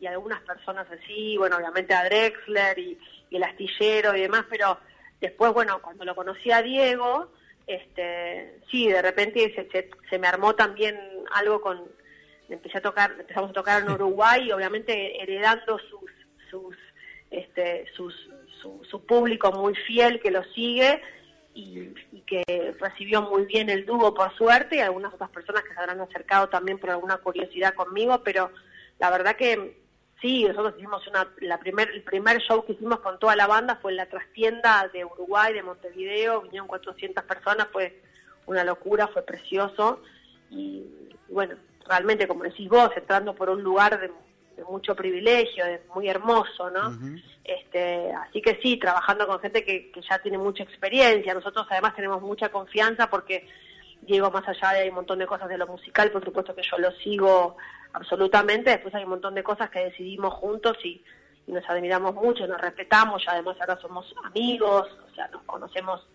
[0.00, 2.98] y algunas personas así, bueno, obviamente a Drexler y,
[3.30, 4.78] y el astillero y demás, pero
[5.20, 7.32] después, bueno, cuando lo conocí a Diego,
[7.66, 10.98] este, sí, de repente se, se, se me armó también
[11.32, 11.82] algo con,
[12.48, 16.10] empecé a tocar, empezamos a tocar en Uruguay obviamente heredando sus,
[16.50, 16.76] sus,
[17.30, 18.14] este, sus,
[18.60, 21.00] su, su público muy fiel que lo sigue
[21.54, 24.76] y, y que recibió muy bien el dúo por suerte.
[24.76, 28.50] Y algunas otras personas que se habrán acercado también por alguna curiosidad conmigo, pero
[28.98, 29.84] la verdad que
[30.20, 33.78] sí, nosotros hicimos una, la primer, el primer show que hicimos con toda la banda
[33.82, 38.00] fue en la trastienda de Uruguay, de Montevideo, vinieron 400 personas, fue
[38.46, 40.00] una locura, fue precioso.
[40.50, 40.84] Y
[41.28, 41.56] bueno,
[41.86, 44.10] realmente como decís vos, entrando por un lugar de,
[44.56, 46.96] de mucho privilegio, de muy hermoso, ¿no?
[47.44, 51.34] Este, así que sí, trabajando con gente que, que ya tiene mucha experiencia.
[51.34, 53.46] Nosotros además tenemos mucha confianza porque
[54.02, 56.62] Diego, más allá de hay un montón de cosas de lo musical, por supuesto que
[56.62, 57.56] yo lo sigo
[57.92, 58.70] absolutamente.
[58.70, 61.02] Después hay un montón de cosas que decidimos juntos y,
[61.46, 63.22] y nos admiramos mucho, nos respetamos.
[63.24, 66.06] Y además ahora somos amigos, o sea, nos conocemos,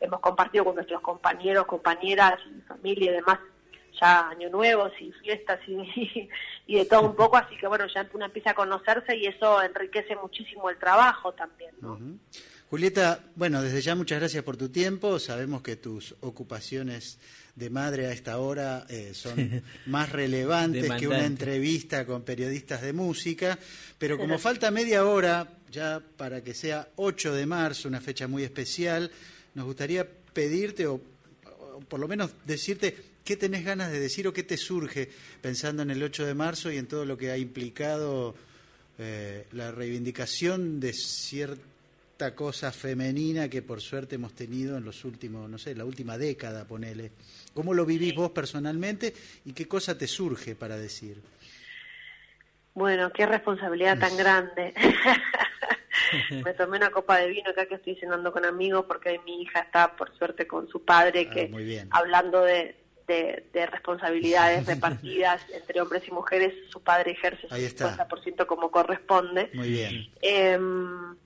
[0.00, 2.34] hemos compartido con nuestros compañeros, compañeras,
[2.68, 3.38] familia y demás
[4.00, 6.28] ya año nuevos y fiestas y,
[6.66, 9.62] y de todo un poco, así que bueno, ya uno empieza a conocerse y eso
[9.62, 11.98] enriquece muchísimo el trabajo también, ¿no?
[12.70, 15.20] Julieta, bueno, desde ya muchas gracias por tu tiempo.
[15.20, 17.18] Sabemos que tus ocupaciones
[17.54, 22.92] de madre a esta hora eh, son más relevantes que una entrevista con periodistas de
[22.92, 23.58] música,
[23.98, 28.42] pero como falta media hora ya para que sea 8 de marzo, una fecha muy
[28.42, 29.10] especial,
[29.54, 34.32] nos gustaría pedirte o, o por lo menos decirte qué tenés ganas de decir o
[34.32, 35.08] qué te surge
[35.40, 38.34] pensando en el 8 de marzo y en todo lo que ha implicado
[38.98, 45.48] eh, la reivindicación de cierta cosa femenina que por suerte hemos tenido en los últimos,
[45.48, 47.10] no sé, la última década, ponele.
[47.54, 49.14] ¿Cómo lo vivís vos personalmente
[49.44, 51.20] y qué cosa te surge para decir?
[52.74, 54.74] Bueno, qué responsabilidad tan grande.
[56.44, 59.60] Me tomé una copa de vino acá que estoy cenando con amigos porque mi hija
[59.60, 61.88] está, por suerte, con su padre, Ah, que bien.
[61.90, 62.76] hablando de,
[63.06, 67.96] de, de responsabilidades repartidas entre hombres y mujeres, su padre ejerce su Ahí está.
[67.96, 69.50] 50% como corresponde.
[69.54, 70.08] Muy bien.
[70.22, 71.16] Em,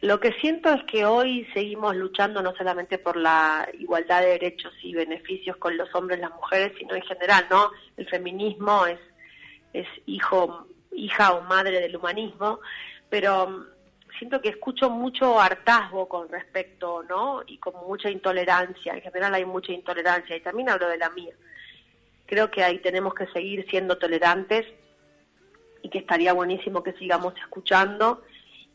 [0.00, 4.72] lo que siento es que hoy seguimos luchando no solamente por la igualdad de derechos
[4.82, 7.70] y beneficios con los hombres y las mujeres, sino en general, ¿no?
[7.98, 8.98] El feminismo es,
[9.74, 12.60] es hijo, hija o madre del humanismo,
[13.10, 13.66] pero
[14.20, 17.42] siento que escucho mucho hartazgo con respecto, ¿no?
[17.46, 21.32] Y como mucha intolerancia, en general hay mucha intolerancia, y también hablo de la mía.
[22.26, 24.66] Creo que ahí tenemos que seguir siendo tolerantes
[25.82, 28.22] y que estaría buenísimo que sigamos escuchando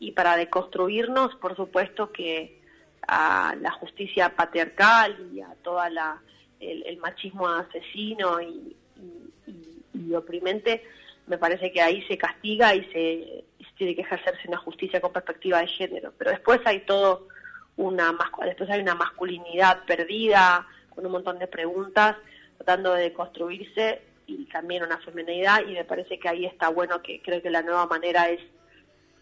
[0.00, 2.60] y para deconstruirnos, por supuesto que
[3.06, 6.20] a la justicia patriarcal y a toda la
[6.58, 10.82] el, machismo asesino y oprimente,
[11.26, 13.44] me parece que ahí se castiga y se,
[13.76, 16.12] tiene que ejercerse una justicia con perspectiva de género.
[16.16, 17.28] Pero después hay todo
[17.76, 22.16] una después hay una masculinidad perdida con un montón de preguntas
[22.56, 27.20] tratando de construirse y también una feminidad y me parece que ahí está bueno que
[27.20, 28.40] creo que la nueva manera es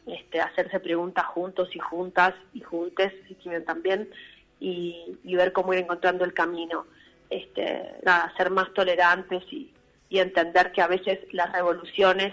[0.07, 3.13] este, hacerse preguntas juntos y juntas y juntes,
[3.67, 4.11] también,
[4.61, 6.87] y, y ver cómo ir encontrando el camino.
[7.31, 9.73] Este, nada, ser más tolerantes y,
[10.15, 12.33] y entender que a veces las revoluciones,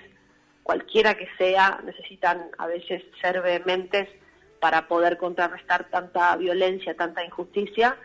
[0.61, 4.07] cualquiera que sea, necesitan a veces ser vehementes
[4.59, 7.97] para poder contrarrestar tanta violencia, tanta injusticia,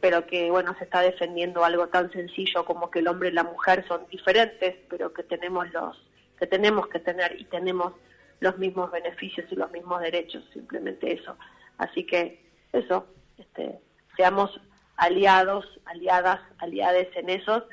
[0.00, 3.42] pero que bueno se está defendiendo algo tan sencillo como que el hombre y la
[3.42, 6.00] mujer son diferentes, pero que tenemos los
[6.38, 7.94] que tenemos que tener y tenemos
[8.38, 11.36] los mismos beneficios y los mismos derechos, simplemente eso.
[11.78, 13.08] Así que eso,
[13.38, 13.80] este,
[14.16, 14.60] seamos
[14.96, 17.64] aliados, aliadas, aliades en esos,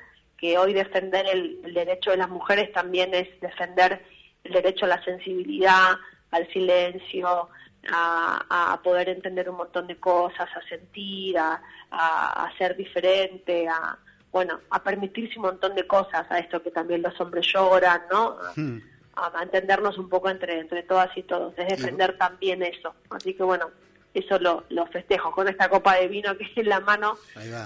[0.43, 4.03] que hoy defender el, el derecho de las mujeres también es defender
[4.43, 5.91] el derecho a la sensibilidad,
[6.31, 7.47] al silencio,
[7.89, 13.69] a, a poder entender un montón de cosas, a sentir, a, a, a ser diferente,
[13.69, 13.97] a
[14.33, 18.35] bueno, a permitirse un montón de cosas, a esto que también los hombres lloran, ¿no?
[18.45, 18.81] A, Hmm.
[19.15, 22.93] a entendernos un poco entre, entre todas y todos, es defender también eso.
[23.11, 23.71] Así que bueno,
[24.13, 27.15] eso lo, lo festejo con esta copa de vino que es en la mano,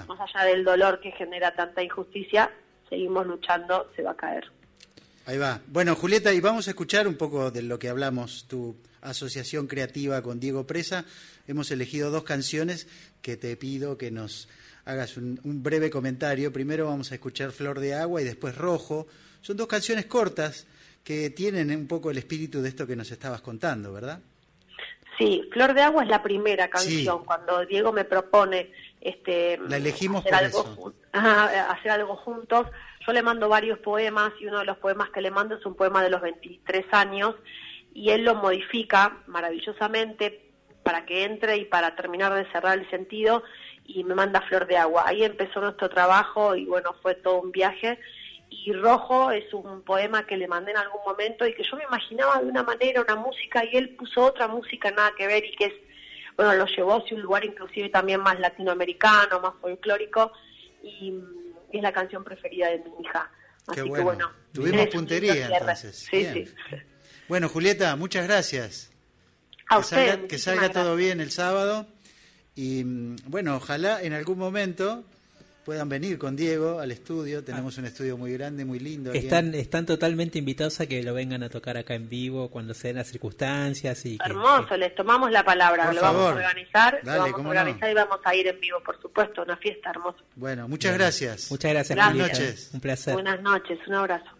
[0.06, 2.52] más allá del dolor que genera tanta injusticia,
[2.88, 4.44] seguimos luchando, se va a caer.
[5.26, 5.60] Ahí va.
[5.66, 10.22] Bueno, Julieta, y vamos a escuchar un poco de lo que hablamos, tu asociación creativa
[10.22, 11.04] con Diego Presa.
[11.46, 12.88] Hemos elegido dos canciones
[13.20, 14.48] que te pido que nos
[14.84, 16.52] hagas un, un breve comentario.
[16.52, 19.06] Primero vamos a escuchar Flor de Agua y después Rojo.
[19.42, 20.66] Son dos canciones cortas
[21.04, 24.20] que tienen un poco el espíritu de esto que nos estabas contando, ¿verdad?
[25.18, 27.18] Sí, Flor de Agua es la primera canción.
[27.18, 27.24] Sí.
[27.26, 28.70] Cuando Diego me propone
[29.00, 30.74] este La elegimos hacer por algo eso.
[30.76, 32.66] jun- Ajá, hacer algo juntos,
[33.06, 35.74] yo le mando varios poemas y uno de los poemas que le mando es un
[35.74, 37.34] poema de los 23 años
[37.94, 40.50] y él lo modifica maravillosamente
[40.82, 43.42] para que entre y para terminar de cerrar el sentido
[43.84, 45.04] y me manda Flor de Agua.
[45.06, 47.98] Ahí empezó nuestro trabajo y bueno, fue todo un viaje.
[48.50, 51.84] Y Rojo es un poema que le mandé en algún momento y que yo me
[51.84, 55.52] imaginaba de una manera, una música, y él puso otra música nada que ver y
[55.54, 55.74] que es,
[56.38, 60.30] bueno, lo llevó hacia un lugar inclusive también más latinoamericano, más folclórico,
[60.84, 61.12] y
[61.72, 63.28] es la canción preferida de mi hija.
[63.66, 64.04] Qué Así que bueno.
[64.04, 64.30] bueno.
[64.52, 65.96] Tuvimos puntería, entonces.
[66.08, 66.46] Sí, Bien.
[66.46, 66.54] sí.
[67.26, 68.92] Bueno, Julieta, muchas gracias.
[69.68, 71.88] A que usted, salga, que salga todo bien el sábado.
[72.54, 75.04] Y mm, bueno, ojalá en algún momento
[75.68, 77.44] puedan venir con Diego al estudio.
[77.44, 79.10] Tenemos un estudio muy grande, muy lindo.
[79.10, 82.72] aquí Están, están totalmente invitados a que lo vengan a tocar acá en vivo cuando
[82.72, 84.06] se den las circunstancias.
[84.06, 87.40] y que- Hermoso, les tomamos la palabra, Por lo vamos a organizar, Dale, lo vamos
[87.40, 87.48] a no.
[87.50, 90.20] organizar y vamos a ir en vivo, por supuesto, una fiesta hermosa.
[90.36, 91.50] Bueno, muchas gracias.
[91.50, 92.16] Muchas gracias, Gracias.
[92.16, 92.70] Buenas noches.
[92.72, 93.12] Un placer.
[93.12, 94.37] Buenas noches, un abrazo.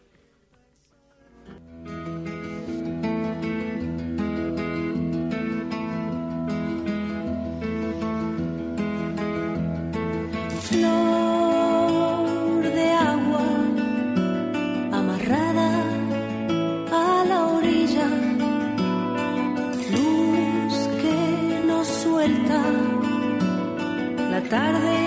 [24.31, 24.99] la tarde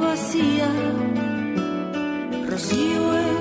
[0.00, 0.68] vacía,
[2.48, 3.31] rocío.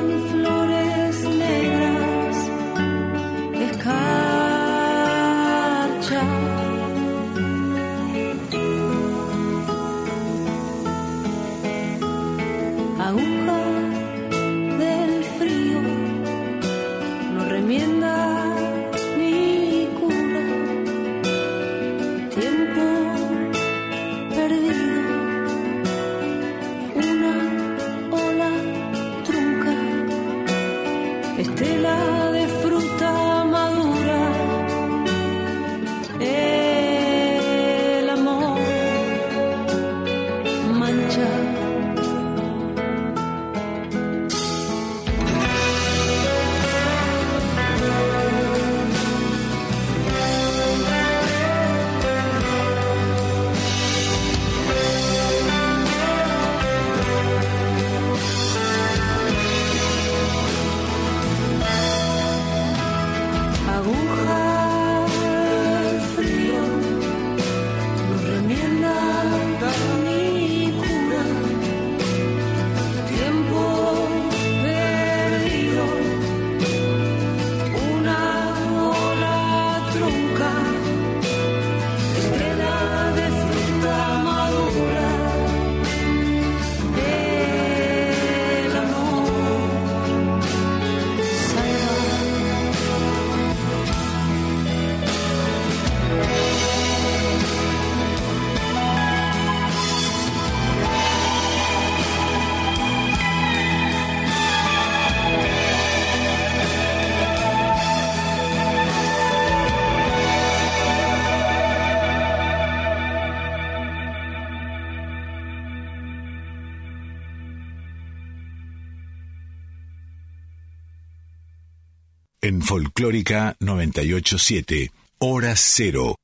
[122.72, 126.16] Folclórica 987, Hora Cero.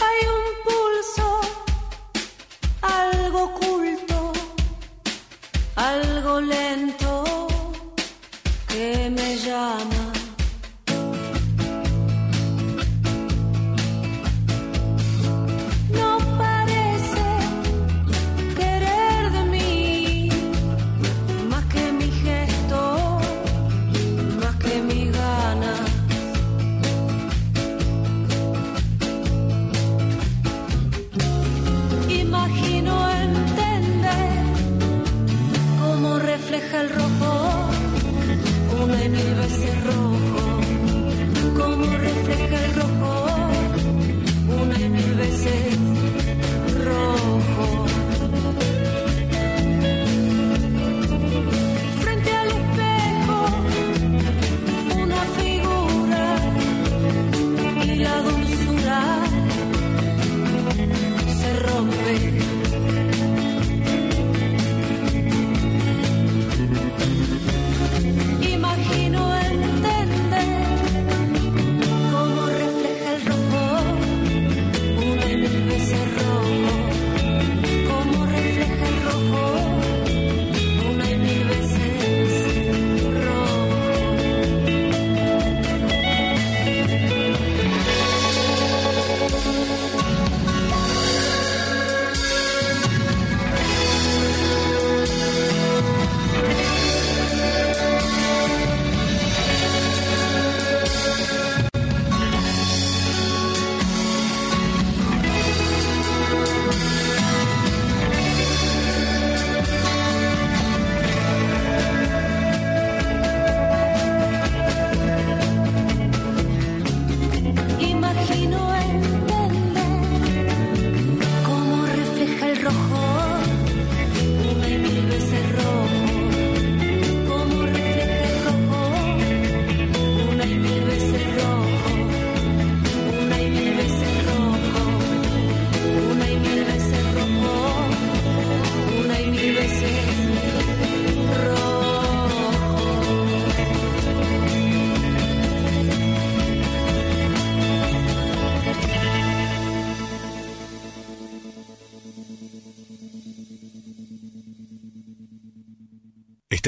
[0.00, 1.40] Hay un pulso,
[2.80, 4.32] algo oculto,
[5.76, 7.48] algo lento
[8.66, 10.13] que me llama.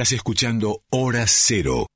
[0.07, 1.89] Estás escuchando Hora Cero.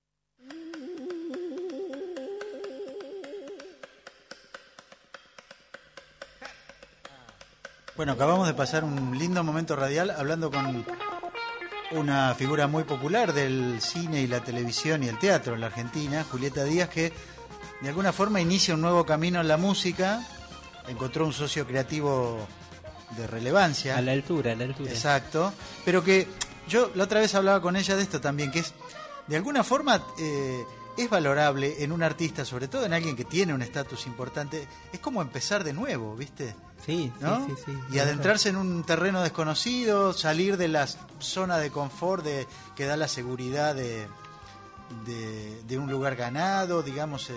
[7.95, 10.85] Bueno, acabamos de pasar un lindo momento radial hablando con
[11.93, 16.27] una figura muy popular del cine y la televisión y el teatro en la Argentina,
[16.29, 17.13] Julieta Díaz, que
[17.81, 20.27] de alguna forma inicia un nuevo camino en la música,
[20.89, 22.45] encontró un socio creativo
[23.17, 23.97] de relevancia.
[23.97, 24.91] A la altura, a la altura.
[24.91, 25.53] Exacto,
[25.85, 26.27] pero que
[26.71, 28.73] yo la otra vez hablaba con ella de esto también, que es
[29.27, 30.65] de alguna forma eh,
[30.97, 35.01] es valorable en un artista, sobre todo en alguien que tiene un estatus importante, es
[35.01, 36.55] como empezar de nuevo, ¿viste?
[36.85, 37.47] Sí, ¿no?
[37.47, 37.79] sí, sí, sí.
[37.93, 40.87] Y adentrarse en un terreno desconocido, salir de la
[41.19, 44.07] zona de confort de, que da la seguridad de,
[45.05, 47.35] de, de un lugar ganado, digamos, eh,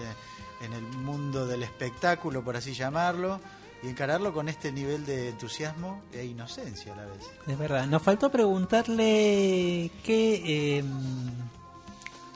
[0.61, 3.41] en el mundo del espectáculo, por así llamarlo,
[3.83, 7.19] y encararlo con este nivel de entusiasmo e inocencia a la vez.
[7.45, 7.85] Es verdad.
[7.85, 10.83] Nos faltó preguntarle qué, eh,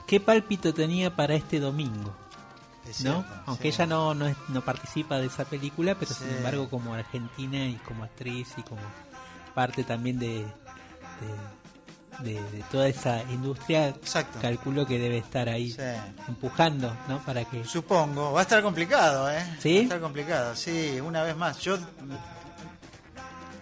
[0.05, 2.13] qué pálpito tenía para este domingo.
[2.89, 3.21] Es ¿no?
[3.23, 3.75] cierto, Aunque sí.
[3.75, 7.75] ella no, no, es- no participa de esa película, pero sin embargo como argentina y
[7.75, 8.81] como actriz y como
[9.53, 10.47] parte también de, de,
[12.19, 14.39] de- de toda esa industria, Exacto.
[14.41, 15.81] calculo que debe estar ahí Sí.
[16.27, 17.19] empujando, ¿no?
[17.23, 17.63] Para que...
[17.65, 19.43] Supongo, va a estar complicado, ¿eh?
[19.59, 19.75] ¿Sí?
[19.75, 21.59] Va a estar complicado, sí, una vez más.
[21.59, 21.77] Yo,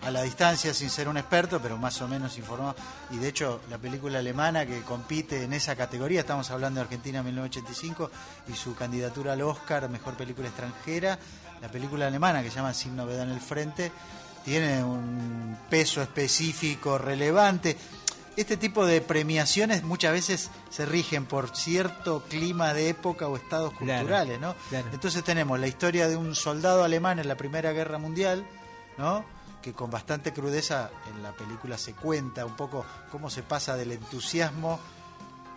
[0.03, 2.75] a la distancia, sin ser un experto, pero más o menos informado,
[3.09, 7.23] y de hecho, la película alemana que compite en esa categoría, estamos hablando de Argentina
[7.23, 8.11] 1985,
[8.47, 11.17] y su candidatura al Oscar, Mejor Película Extranjera,
[11.59, 13.91] la película alemana que se llama Sin Novedad en el Frente,
[14.43, 17.75] tiene un peso específico relevante.
[18.38, 23.71] Este tipo de premiaciones muchas veces se rigen por cierto clima de época o estados
[23.77, 24.55] Claro, culturales, ¿no?
[24.69, 24.88] claro.
[24.91, 28.45] Entonces tenemos la historia de un soldado alemán en la Primera Guerra Mundial,
[28.97, 29.23] ¿no?
[29.61, 33.93] Que con bastante crudeza en la película se cuenta un poco cómo se pasa del
[33.93, 34.79] entusiasmo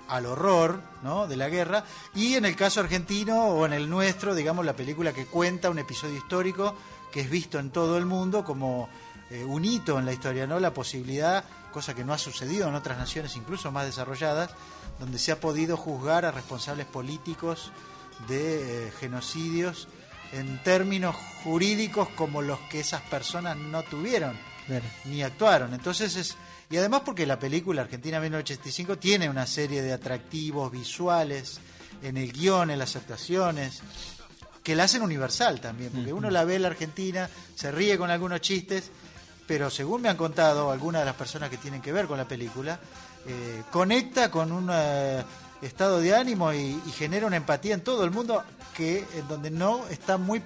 [0.08, 1.26] al horror, ¿no?
[1.26, 1.84] De la guerra.
[2.14, 5.78] Y en el caso argentino o en el nuestro, digamos, la película que cuenta un
[5.80, 6.74] episodio histórico
[7.12, 8.88] que es visto en todo el mundo como
[9.30, 10.58] eh, un hito en la historia, ¿no?
[10.60, 14.50] La posibilidad, cosa que no ha sucedido en otras naciones incluso más desarrolladas,
[14.98, 17.72] donde se ha podido juzgar a responsables políticos
[18.26, 19.88] de eh, genocidios
[20.32, 24.84] en términos jurídicos como los que esas personas no tuvieron Claro.
[25.06, 25.72] ni actuaron.
[25.72, 26.36] Entonces es
[26.70, 31.60] y además porque la película Argentina 1985 tiene una serie de atractivos visuales
[32.02, 33.80] en el guion, en las actuaciones
[34.62, 38.10] que la hacen universal también, porque uno la ve en la Argentina, se ríe con
[38.10, 38.90] algunos chistes,
[39.48, 42.26] pero según me han contado algunas de las personas que tienen que ver con la
[42.26, 42.78] película,
[43.26, 45.24] eh, conecta con un eh,
[45.62, 48.44] estado de ánimo y, y genera una empatía en todo el mundo
[48.76, 50.42] que en donde no está muy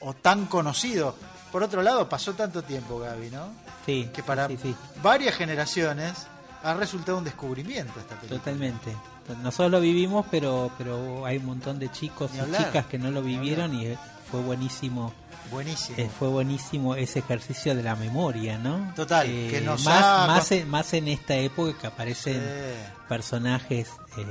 [0.00, 1.14] o tan conocido.
[1.52, 3.48] Por otro lado, pasó tanto tiempo, Gaby, ¿no?
[3.84, 6.26] Sí, Que para sí, sí, varias generaciones
[6.62, 8.38] ha resultado un descubrimiento esta película.
[8.40, 8.96] totalmente.
[9.42, 13.22] Nosotros lo vivimos, pero pero hay un montón de chicos y chicas que no lo
[13.22, 13.98] vivieron y eh,
[14.30, 15.12] fue buenísimo.
[15.50, 15.98] Buenísimo.
[15.98, 18.92] Eh, fue buenísimo ese ejercicio de la memoria, ¿no?
[18.94, 23.02] Total, Eh, que nos más, ha- más, en, más en esta época que aparecen Sí.
[23.08, 24.24] personajes eh,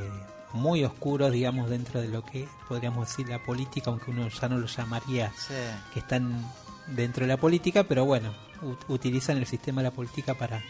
[0.53, 4.57] muy oscuros, digamos, dentro de lo que podríamos decir la política, aunque uno ya no
[4.57, 5.53] lo llamaría Sí.
[5.93, 6.43] que están
[6.87, 8.33] dentro de la política, pero bueno,
[8.87, 10.63] utilizan el sistema de la política para,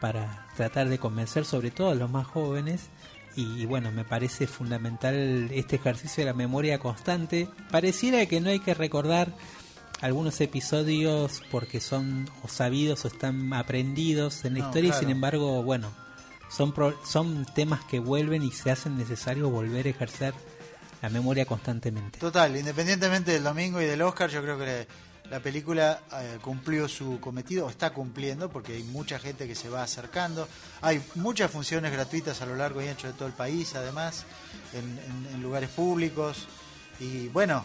[0.00, 2.82] para tratar de convencer sobre todo a los más jóvenes.
[3.34, 7.48] Y, y bueno, me parece fundamental este ejercicio de la memoria constante.
[7.70, 9.32] Pareciera que no hay que recordar
[10.02, 15.10] algunos episodios porque son o sabidos o están aprendidos en la No, historia y sin
[15.10, 15.90] embargo, bueno,
[16.50, 20.34] son, pro- son temas que vuelven y se hacen necesario volver a ejercer
[21.00, 22.18] la memoria constantemente.
[22.18, 24.86] Total, independientemente del domingo y del Oscar, yo creo que
[25.30, 29.68] la película eh, cumplió su cometido, o está cumpliendo, porque hay mucha gente que se
[29.68, 30.46] va acercando.
[30.82, 34.26] Hay muchas funciones gratuitas a lo largo y ancho de todo el país, además,
[34.74, 36.46] en, en- en lugares públicos.
[37.00, 37.64] Y bueno,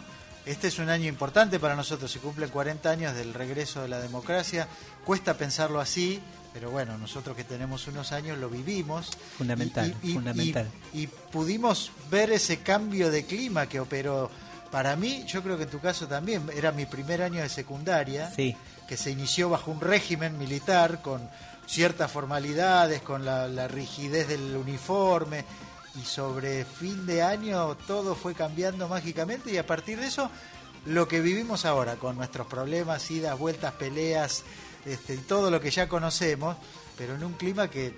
[0.50, 4.00] este es un año importante para nosotros, se cumplen 40 años del regreso de la
[4.00, 4.66] democracia.
[5.04, 6.20] Cuesta pensarlo así,
[6.52, 9.10] pero bueno, nosotros que tenemos unos años lo vivimos.
[9.36, 10.66] Fundamental, fundamental.
[10.94, 14.30] y pudimos ver ese cambio de clima que operó.
[14.70, 18.30] Para mí, yo creo que en tu caso también, era mi primer año de secundaria,
[18.34, 18.54] Sí.
[18.86, 21.28] que se inició bajo un régimen militar con
[21.66, 25.44] ciertas formalidades, con la, la rigidez del uniforme,
[25.94, 30.30] y sobre fin de año todo fue cambiando mágicamente y a partir de eso
[30.86, 34.44] lo que vivimos ahora, con nuestros problemas, idas, vueltas, peleas,
[34.86, 36.56] este, todo lo que ya conocemos,
[36.96, 37.94] pero en un clima que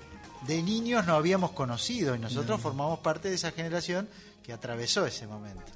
[0.47, 4.09] de niños no habíamos conocido y nosotros formamos parte de esa generación
[4.43, 5.73] que atravesó ese momento.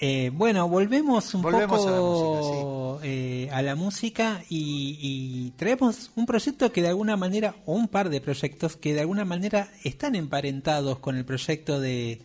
[0.00, 6.10] Eh, bueno, volvemos un Volvemos a la poco eh, a la música y, y traemos
[6.16, 9.70] un proyecto que de alguna manera, o un par de proyectos que de alguna manera
[9.84, 12.20] están emparentados con el proyecto de,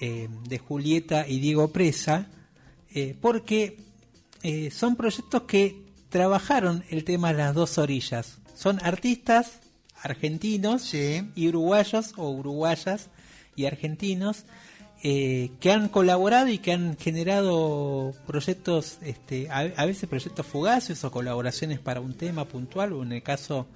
[0.00, 2.26] eh, de Julieta y Diego Presa,
[2.92, 3.78] eh, porque
[4.72, 8.38] son proyectos que trabajaron el tema las dos orillas.
[8.54, 9.60] Son artistas
[10.02, 11.22] argentinos Sí.
[11.34, 13.08] y uruguayos o uruguayas
[13.56, 14.44] y argentinos
[15.06, 21.10] eh, que han colaborado y que han generado proyectos, este, a, veces proyectos fugaces o
[21.10, 23.66] colaboraciones para un tema puntual, o en el caso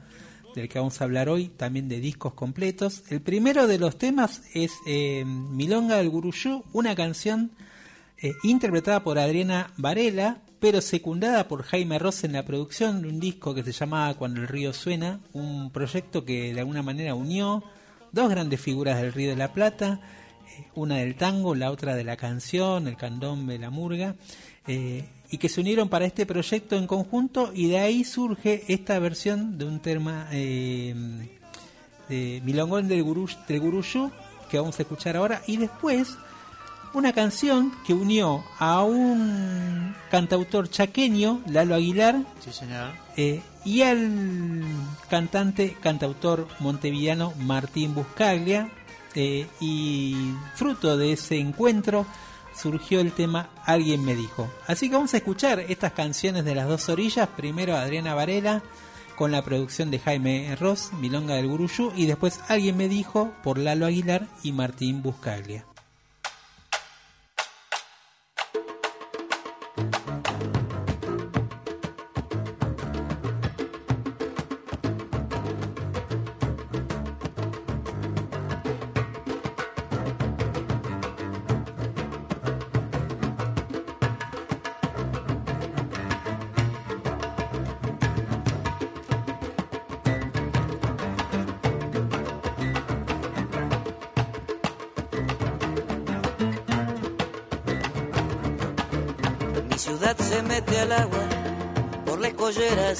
[0.55, 3.03] del que vamos a hablar hoy, también de discos completos.
[3.11, 7.51] El primero de los temas es eh, Milonga del Guruyú, una canción
[8.23, 13.21] eh, interpretada por Adriana Varela, pero secundada por Jaime Ross en la producción de un
[13.21, 17.63] disco que se llamaba Cuando el río suena, un proyecto que de alguna manera unió
[18.13, 20.01] dos grandes figuras del Río de la Plata,
[20.75, 24.15] una del tango, la otra de la canción, el candombe, la murga,
[24.67, 28.99] eh, y que se unieron para este proyecto en conjunto y de ahí surge esta
[28.99, 30.95] versión de un tema eh,
[32.09, 34.11] de Milongón del, Guru, del Guruyú
[34.51, 36.17] que vamos a escuchar ahora y después
[36.95, 42.93] una canción que unió a un cantautor chaqueño, Lalo Aguilar, Sí, señor.
[43.19, 44.63] eh, y al
[45.11, 48.71] cantante, cantautor montevillano Martín Buscaglia.
[49.21, 50.15] Eh, y
[50.55, 52.07] fruto de ese encuentro
[52.55, 54.49] surgió el tema Alguien me dijo.
[54.69, 57.29] Así que vamos a escuchar estas canciones de las dos orillas.
[57.37, 58.63] Primero Adriana Varela
[59.17, 63.59] con la producción de Jaime Ross, Milonga del Guruyú, y después Alguien me dijo por
[63.59, 65.68] Lalo Aguilar y Martín Buscaglia.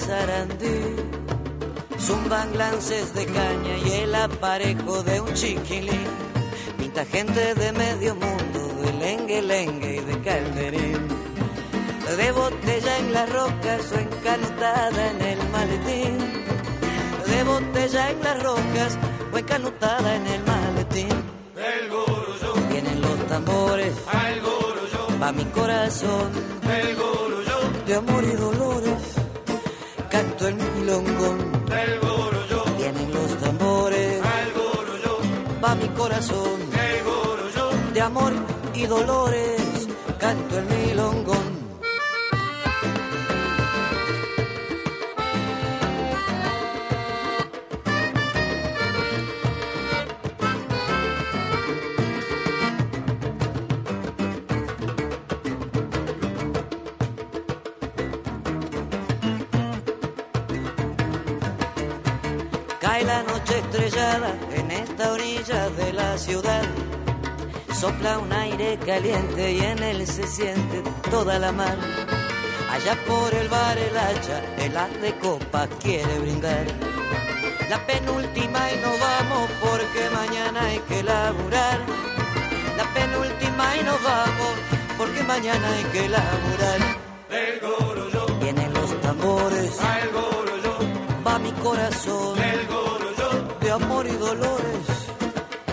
[0.07, 0.79] Sarandí.
[1.99, 6.11] Zumban lances de caña y el aparejo de un chiquilín.
[6.79, 11.09] Pinta gente de medio mundo, de lengue lengue y de calderín.
[12.17, 16.19] De botella en las rocas o encanutada en el maletín.
[17.27, 18.99] De botella en las rocas
[19.33, 21.17] o encanutada en el maletín.
[22.71, 23.93] Vienen los tambores,
[25.21, 26.31] va mi corazón,
[27.87, 29.08] de amor y dolores,
[30.49, 31.39] el milongón.
[32.79, 34.23] Vienen los tambores,
[35.63, 36.59] va mi corazón,
[37.93, 38.33] de amor
[38.75, 39.89] y dolores,
[40.19, 40.78] canto el milongón.
[62.81, 66.63] Cae la noche estrellada en esta orilla de la ciudad.
[67.75, 71.77] Sopla un aire caliente y en él se siente toda la mar.
[72.71, 76.67] Allá por el bar el hacha, el haz de copa quiere brindar.
[77.69, 81.81] La penúltima y nos vamos porque mañana hay que laburar.
[82.77, 84.53] La penúltima y nos vamos
[84.97, 86.81] porque mañana hay que laburar.
[88.41, 89.79] Vienen los tambores,
[91.27, 92.39] va mi corazón,
[93.83, 94.87] amor y dolores,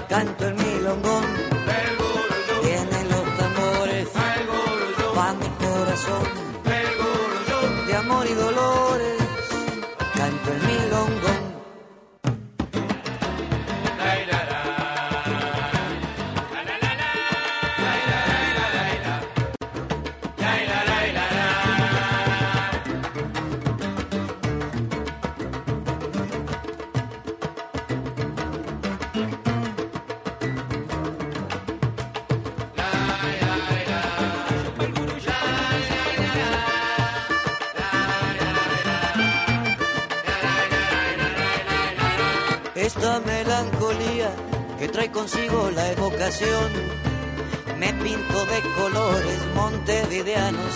[0.07, 1.44] canto el milongón.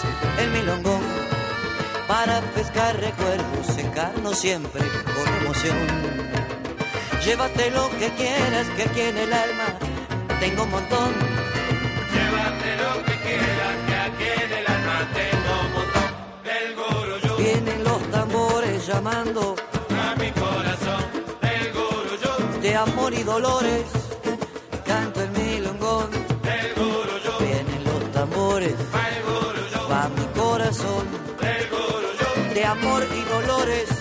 [0.03, 1.01] Montevideanos el milongón.
[2.07, 5.77] Para pescar recuerdos, secarnos siempre con emoción.
[7.23, 9.77] Llévate lo que quieras, que aquí en el alma
[10.39, 11.13] tengo un montón.
[12.13, 17.37] Llévate lo que quieras, que aquí en el alma tengo un montón.
[17.37, 19.55] Vienen los tambores llamando
[22.61, 23.85] de amor y dolores,
[32.53, 33.98] de amor y dolores.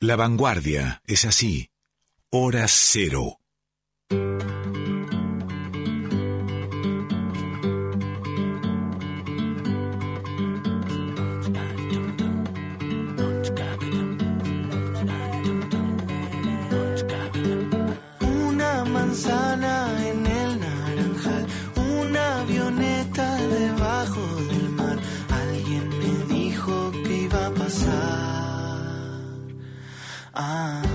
[0.00, 1.70] La vanguardia es así.
[2.30, 3.37] Hora cero.
[27.68, 27.92] Iba
[30.32, 30.87] a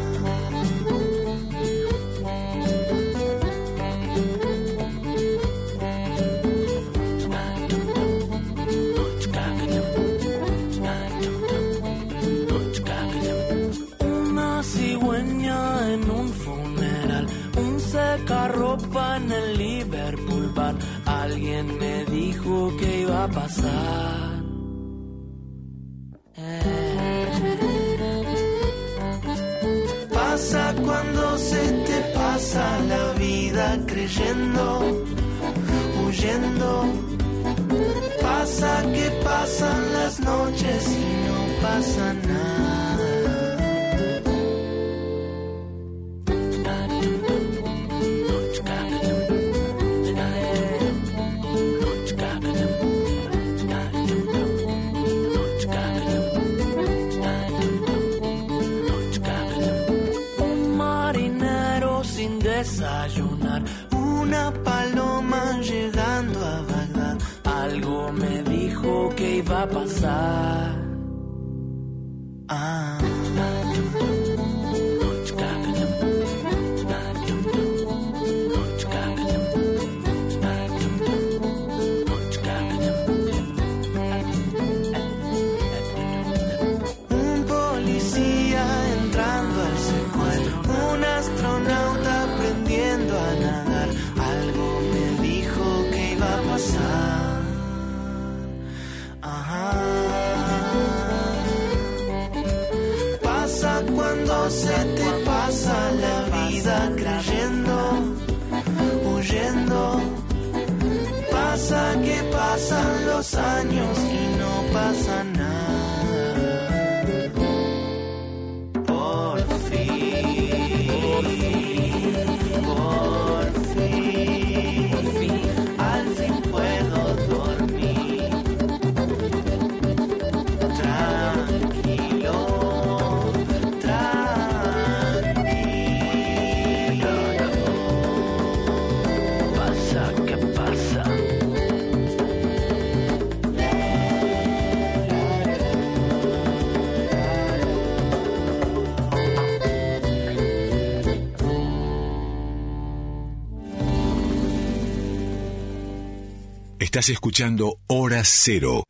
[156.93, 158.83] Estás escuchando Hora Cero.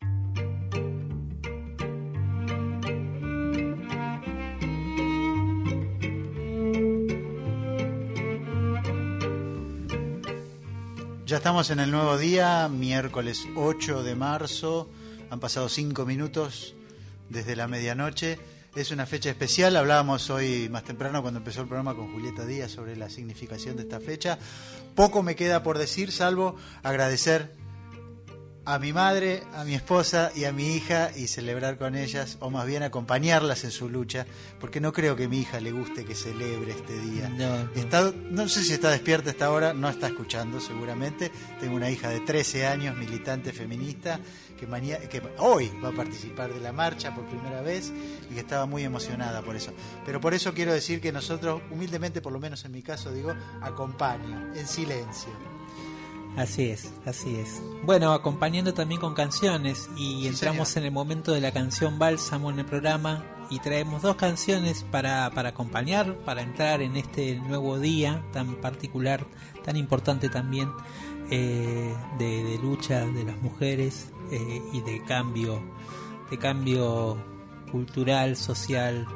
[11.24, 14.90] Ya estamos en el nuevo día, miércoles 8 de marzo.
[15.30, 16.74] Han pasado cinco minutos
[17.30, 18.38] desde la medianoche.
[18.76, 19.76] Es una fecha especial.
[19.76, 23.84] Hablábamos hoy más temprano cuando empezó el programa con Julieta Díaz sobre la significación de
[23.84, 24.38] esta fecha.
[24.94, 27.63] Poco me queda por decir, salvo agradecer
[28.66, 32.50] a mi madre, a mi esposa y a mi hija y celebrar con ellas, o
[32.50, 34.26] más bien acompañarlas en su lucha,
[34.58, 37.28] porque no creo que a mi hija le guste que celebre este día.
[37.28, 37.70] No, no.
[37.74, 41.30] Está- no sé si está despierta a esta hora, no está escuchando seguramente.
[41.60, 44.18] Tengo una hija de 13 años, militante feminista,
[44.58, 47.92] que, maña- que hoy va a participar de la marcha por primera vez
[48.30, 49.72] y que estaba muy emocionada por eso.
[50.06, 53.34] Pero por eso quiero decir que nosotros, humildemente, por lo menos en mi caso, digo,
[53.60, 55.30] acompaño, en silencio.
[56.36, 57.62] Así es, así es.
[57.84, 60.82] Bueno, acompañando también con canciones y Sí, entramos señor.
[60.82, 65.30] en el momento de la canción Bálsamo en el programa y traemos dos canciones para,
[65.30, 69.24] para acompañar, para entrar en este nuevo día tan particular,
[69.64, 70.70] tan importante también
[71.30, 75.62] eh, de, de lucha de las mujeres eh, y de cambio,
[76.30, 77.16] de cambio
[77.70, 79.06] cultural, social,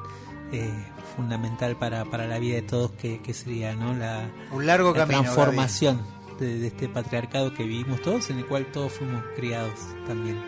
[0.52, 0.70] eh,
[1.16, 3.92] fundamental para, para la vida de todos que, que sería ¿no?
[3.94, 5.22] la, Un largo la camino.
[5.22, 10.38] transformación de, este patriarcado que vivimos todos, en el cual todos fuimos criados también.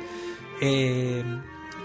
[0.61, 1.25] Eh,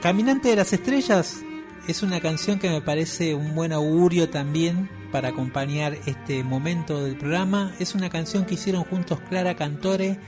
[0.02, 1.42] Caminante de las Estrellas
[1.88, 7.18] es una canción que me parece un buen augurio también para acompañar este momento del
[7.18, 7.74] programa.
[7.80, 10.20] Es una canción que hicieron juntos Clara Cantore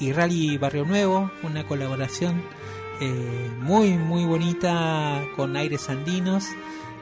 [0.00, 2.42] y Rally Barrio Nuevo, una colaboración
[3.00, 6.46] eh, muy muy bonita con aires andinos.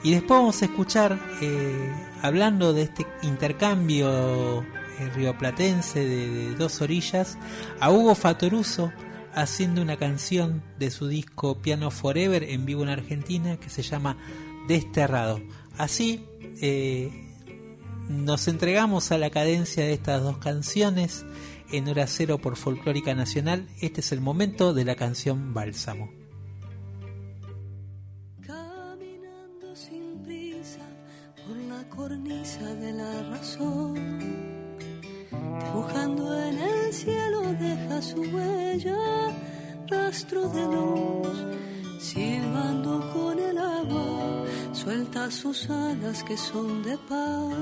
[0.03, 4.65] Y después vamos a escuchar, eh, hablando de este intercambio
[4.99, 7.39] eh, rioplatense de, de dos orillas,
[7.81, 8.93] a Hugo Fatoruso
[9.35, 14.17] haciendo una canción de su disco Piano Forever en vivo en Argentina que se llama
[14.67, 15.41] Desterrado.
[15.77, 16.25] Así
[16.61, 17.11] eh,
[18.09, 21.25] nos entregamos a la cadencia de estas dos canciones
[21.71, 23.69] en hora cero por Folclórica Nacional.
[23.81, 26.11] Este es el momento de la canción Bálsamo.
[28.45, 30.81] Caminando sin prisa
[31.47, 34.08] por la cornisa de la razón,
[35.65, 38.99] dibujando en el cielo deja su huella,
[39.87, 41.47] rastro de luz,
[41.99, 47.55] silbando con el agua, suelta sus alas que son de paz,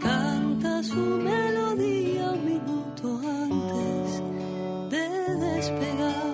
[0.00, 4.22] canta su melodía un minuto antes
[4.90, 5.06] de
[5.46, 6.27] despegar.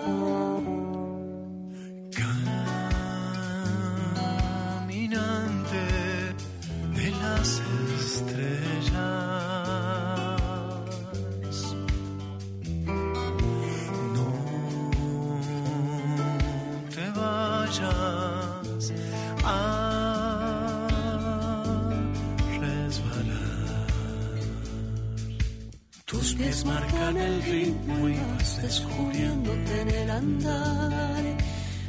[26.35, 31.23] Tus pies marcan el ritmo y vas descubriéndote en el andar.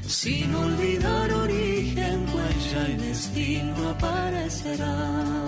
[0.08, 5.42] Sin olvidar origen, huella y destino aparecerán.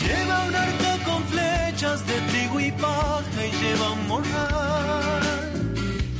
[0.00, 5.22] Lleva un arco con flechas de trigo y paja y lleva un morral.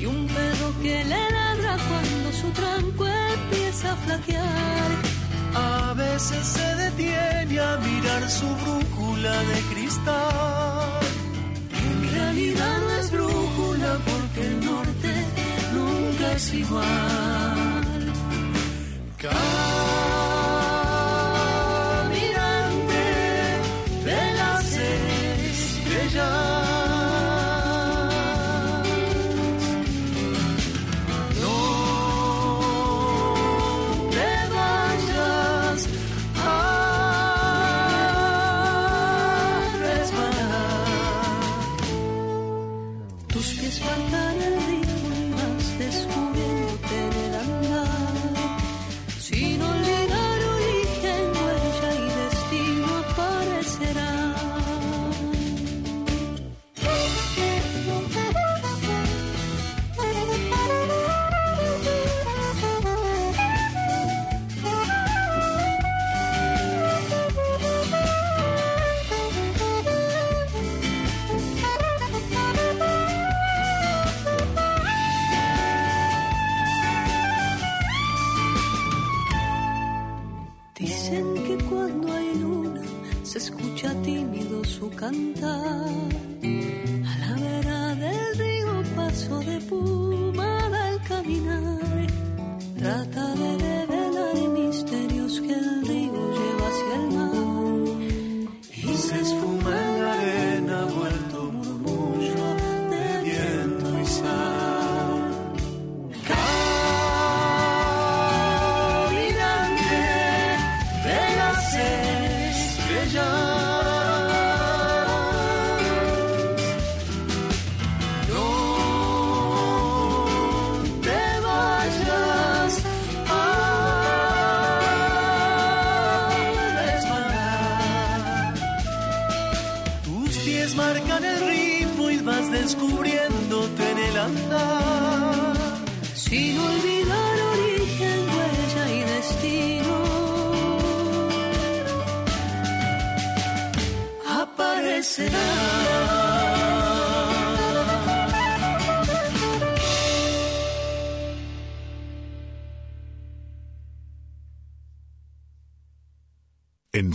[0.00, 5.21] Y un perro que le ladra cuando su tranco empieza a flaquear.
[5.54, 11.00] A veces se detiene a mirar su brújula de cristal.
[11.86, 15.12] En realidad no es brújula porque el norte
[15.74, 18.12] nunca es igual.
[19.18, 20.31] Caminante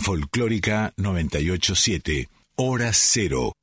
[0.08, 3.57] Folclórica 987, Hora Cero.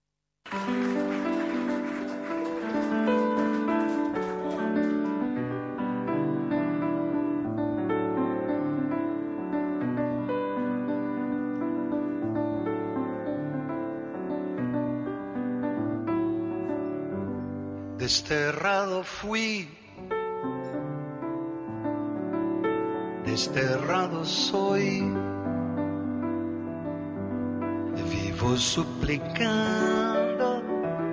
[28.76, 30.62] Suplicando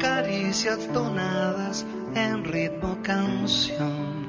[0.01, 4.27] caricias donadas en ritmo canción.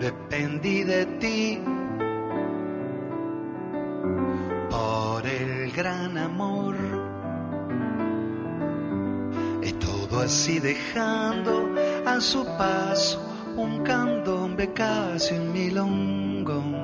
[0.00, 1.60] Dependí de ti
[4.70, 6.76] por el gran amor.
[9.62, 11.74] Y todo así dejando
[12.06, 13.20] a su paso
[13.58, 16.75] un candombe casi un milongo.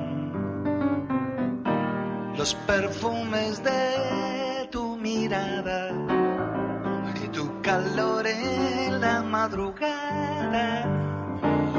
[2.43, 5.91] Los perfumes de tu mirada
[7.23, 10.85] y tu calor en la madrugada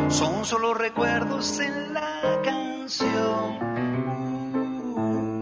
[0.09, 3.59] son solo recuerdos en la canción.
[4.97, 5.35] Uh.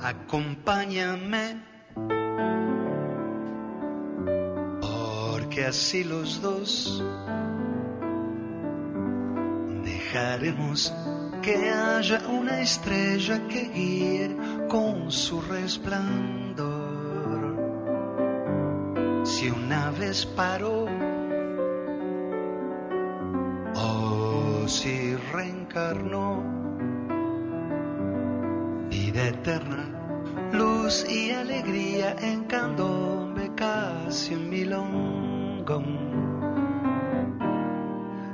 [0.00, 1.60] Acompáñame,
[5.56, 7.02] porque así los dos
[9.84, 10.92] dejaremos
[11.40, 14.36] que haya una estrella que guíe
[14.68, 16.66] con su resplandor.
[19.24, 20.88] Si una vez paró,
[23.76, 26.42] o si reencarnó,
[28.90, 29.88] vida eterna,
[30.52, 34.50] luz y alegría en candombe casi en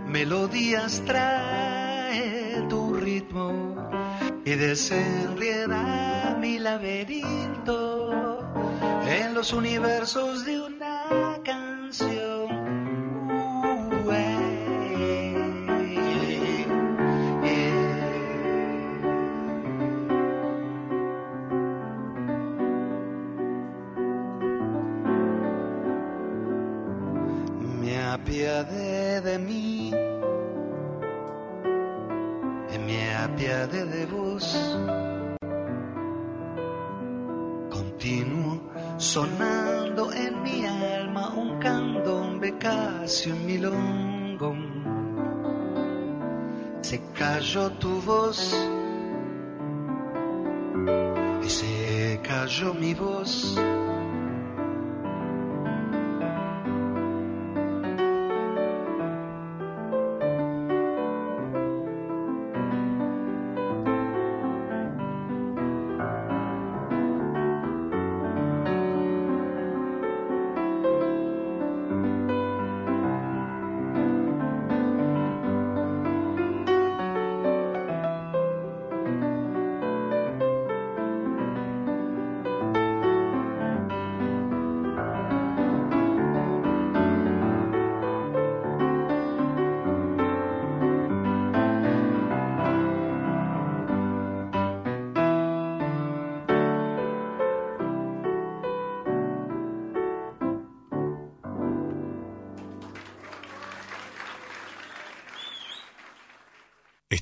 [0.06, 3.74] Melodías trae tu ritmo
[4.44, 8.38] y desenrieda mi laberinto
[9.06, 10.81] en los universos de una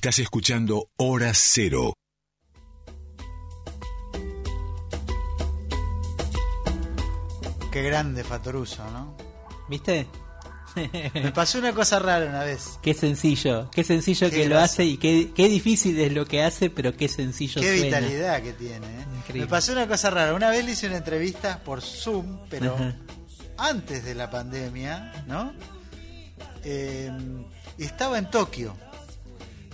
[0.03, 1.93] Estás escuchando Hora Cero.
[7.71, 9.15] Qué grande Fatoruso, ¿no?
[9.69, 10.07] ¿Viste?
[11.13, 12.79] Me pasó una cosa rara una vez.
[12.81, 16.41] Qué sencillo, qué sencillo Qué que lo hace y qué, qué difícil es lo que
[16.41, 17.99] hace, pero qué sencillo Qué suena.
[17.99, 18.87] vitalidad que tiene.
[18.87, 19.05] ¿eh?
[19.17, 19.41] Increíble.
[19.41, 20.33] Me pasó una cosa rara.
[20.33, 22.95] Una vez le hice una entrevista por Zoom, pero Ajá.
[23.59, 25.53] antes de la pandemia, ¿no?
[26.63, 27.11] Eh,
[27.77, 28.75] y estaba en Tokio.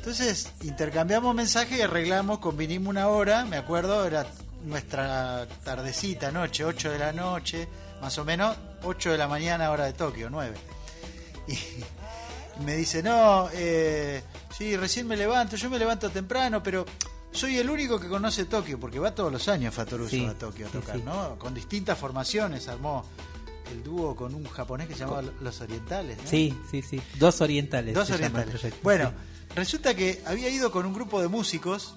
[0.07, 4.25] Entonces intercambiamos mensajes y arreglamos, convinimos una hora, me acuerdo, era
[4.63, 7.67] nuestra tardecita, noche, 8 de la noche,
[7.99, 10.55] más o menos, 8 de la mañana, hora de Tokio, 9.
[11.49, 11.57] Y
[12.63, 14.23] me dice, no, eh,
[14.57, 16.85] sí, recién me levanto, yo me levanto temprano, pero
[17.34, 20.67] soy el único que conoce Tokio, porque va todos los años Fatoruso Sí, a Tokio
[20.67, 21.03] a tocar, sí.
[21.03, 21.38] ¿no?
[21.38, 23.03] Con distintas formaciones, armó
[23.69, 26.29] el dúo con un japonés que se llamaba Los Orientales, ¿no?
[26.29, 27.01] Sí, sí, sí.
[27.19, 27.93] Dos orientales.
[27.93, 28.51] Dos orientales.
[28.51, 29.11] proyecto, Bueno.
[29.57, 31.95] Resulta que había ido con un grupo de músicos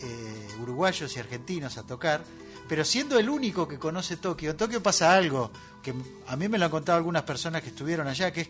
[0.00, 2.22] eh, uruguayos y argentinos a tocar,
[2.68, 5.50] pero siendo el único que conoce Tokio, en Tokio pasa algo
[5.82, 5.92] que
[6.28, 8.48] a mí me lo han contado algunas personas que estuvieron allá, que es,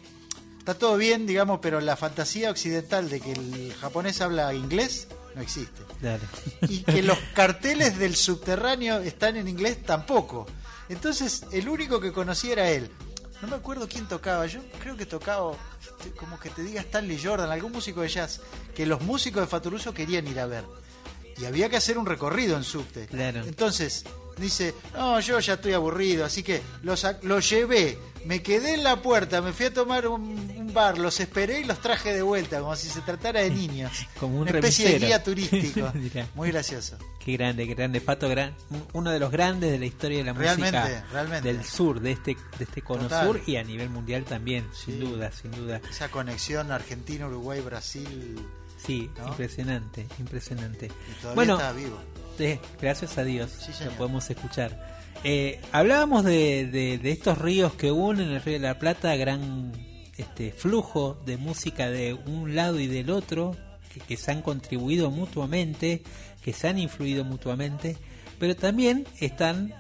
[0.59, 5.40] está todo bien, digamos, pero la fantasía occidental de que el japonés habla inglés no
[5.40, 5.80] existe.
[6.02, 6.24] Dale.
[6.68, 10.46] Y que los carteles del subterráneo están en inglés tampoco.
[10.90, 12.90] Entonces, el único que conocía era él.
[13.40, 14.47] No me acuerdo quién tocaba.
[14.47, 15.52] Yo creo que tocaba,
[16.16, 18.40] como que te diga Stanley Jordan, algún músico de jazz,
[18.74, 20.65] que los músicos de Fatoruso querían ir a ver.
[21.36, 23.06] Y había que hacer un recorrido en subte.
[23.06, 23.44] Claro.
[23.44, 24.05] Entonces,
[24.39, 28.85] Dice, no, yo ya estoy aburrido, así que los, ac- los llevé, me quedé en
[28.85, 30.23] la puerta, me fui a tomar un,
[30.56, 33.90] un bar, los esperé y los traje de vuelta, como si se tratara de niños.
[34.20, 35.93] Como un Una especie de guía turístico.
[36.35, 36.97] Muy gracioso.
[37.24, 38.01] Qué grande, qué grande.
[38.01, 38.55] Fato, gran,
[38.93, 41.52] uno de los grandes de la historia de la Realmente, música realmente.
[41.52, 43.27] del sur, de este, de este cono Total.
[43.27, 45.81] sur y a nivel mundial también, sin duda, sin duda.
[45.90, 48.39] Esa conexión Argentina, Uruguay, Brasil.
[48.78, 49.28] Sí, ¿No?
[49.28, 50.86] impresionante, impresionante.
[50.86, 51.98] Y todavía bueno, está vivo.
[52.81, 54.98] Gracias a Dios, Sí, lo podemos escuchar.
[55.24, 59.73] Eh, hablábamos de, de- de estos ríos que unen el río de la Plata, gran
[60.16, 63.56] este flujo de música de un lado y del otro,
[63.93, 66.02] que, que se han contribuido mutuamente,
[66.43, 67.97] que se han influido mutuamente,
[68.39, 69.74] pero también están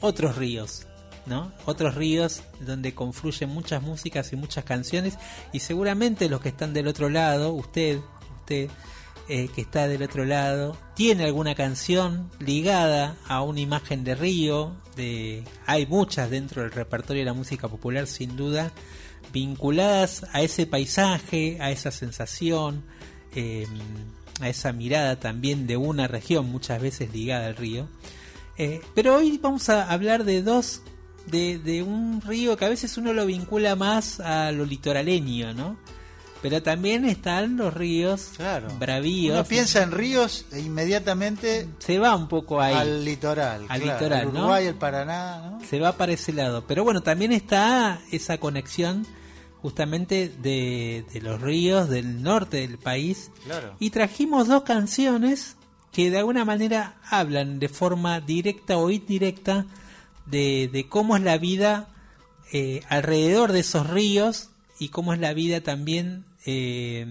[0.00, 0.86] otros ríos,
[1.26, 1.52] ¿no?
[1.66, 5.18] Otros ríos donde confluyen muchas músicas y muchas canciones
[5.52, 7.98] y seguramente los que están del otro lado, usted,
[8.40, 8.68] usted
[9.34, 14.76] eh, que está del otro lado, tiene alguna canción ligada a una imagen de río,
[14.94, 18.72] de hay muchas dentro del repertorio de la música popular sin duda,
[19.32, 22.84] vinculadas a ese paisaje, a esa sensación,
[23.34, 23.66] eh,
[24.42, 27.88] a esa mirada también de una región muchas veces ligada al río.
[28.58, 30.82] Eh, pero hoy vamos a hablar de dos,
[31.28, 35.78] de, de un río que a veces uno lo vincula más a lo litoraleño, ¿no?
[36.42, 38.68] Pero también están los ríos Claro.
[38.78, 39.34] bravíos.
[39.36, 42.74] Uno piensa en ríos e inmediatamente Se va un poco ahí.
[42.74, 43.64] al litoral.
[43.68, 44.40] Al claro, litoral, el ¿no?
[44.40, 45.60] Uruguay, el Paraná, ¿no?
[45.64, 46.64] se va para ese lado.
[46.66, 49.06] Pero bueno, también está esa conexión
[49.62, 53.30] justamente de, de los ríos del norte del país.
[53.44, 53.76] Claro.
[53.78, 55.56] Y trajimos dos canciones
[55.92, 59.66] que de alguna manera hablan de forma directa o indirecta
[60.26, 61.88] de, de cómo es la vida
[62.52, 64.48] eh, alrededor de esos ríos
[64.80, 67.06] y cómo es la vida también, eh,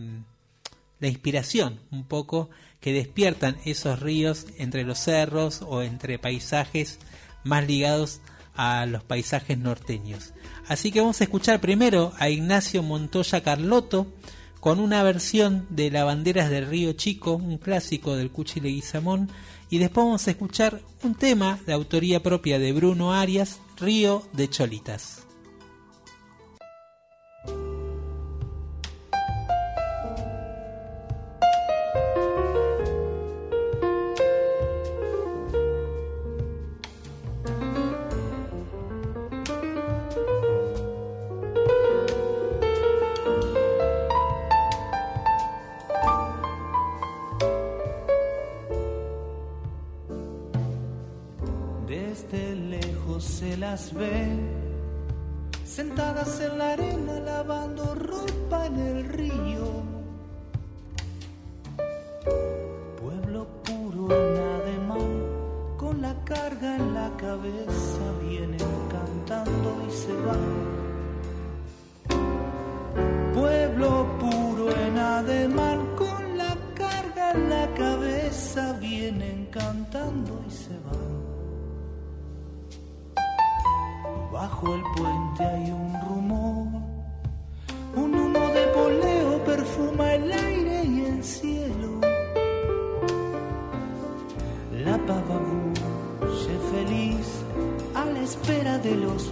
[0.99, 2.49] la inspiración un poco
[2.79, 6.99] que despiertan esos ríos entre los cerros o entre paisajes
[7.43, 8.21] más ligados
[8.55, 10.33] a los paisajes norteños.
[10.67, 14.07] Así que vamos a escuchar primero a Ignacio Montoya Carlotto
[14.59, 19.29] con una versión de La Banderas del Río Chico, un clásico del Cuchi Leguizamón,
[19.71, 24.49] y después vamos a escuchar un tema de autoría propia de Bruno Arias, Río de
[24.49, 25.20] Cholitas.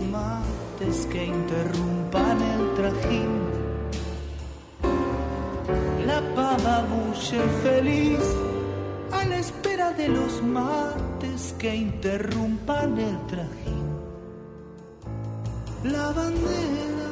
[0.09, 0.21] De los
[0.79, 3.31] mates que interrumpan el trajín.
[6.05, 8.23] La pava bulle feliz
[9.11, 13.87] a la espera de los mates que interrumpan el trajín.
[15.83, 17.11] La bandera,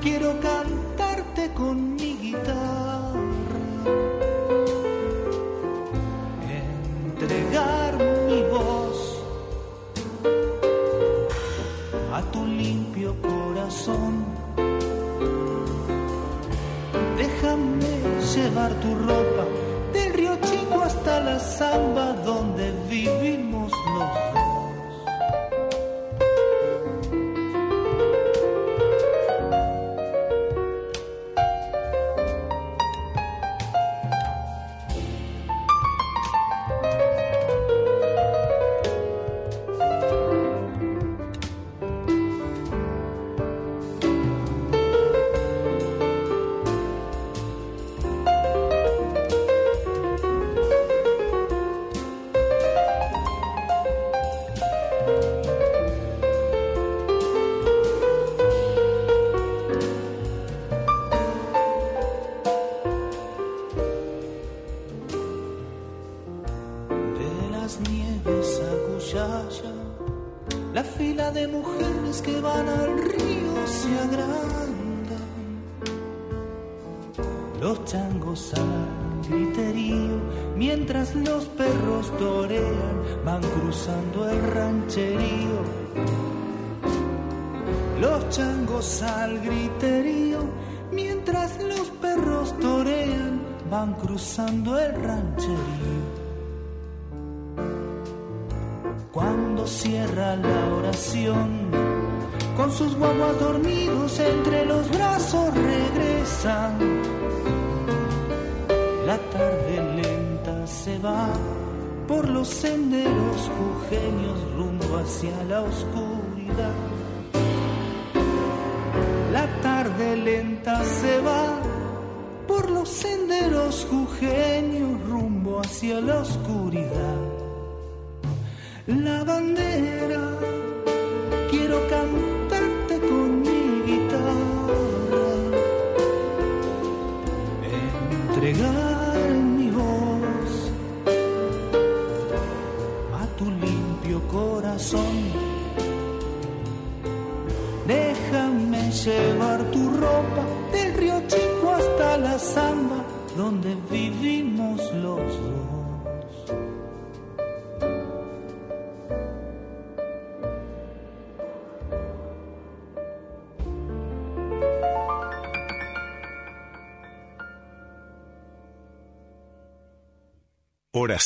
[0.00, 2.73] quiero cantarte con mi guitarra,
[12.34, 14.12] tu limpio corazón.
[17.16, 17.92] Déjame
[18.34, 19.44] llevar tu ropa
[19.92, 24.33] del río Chico hasta la samba donde vivimos los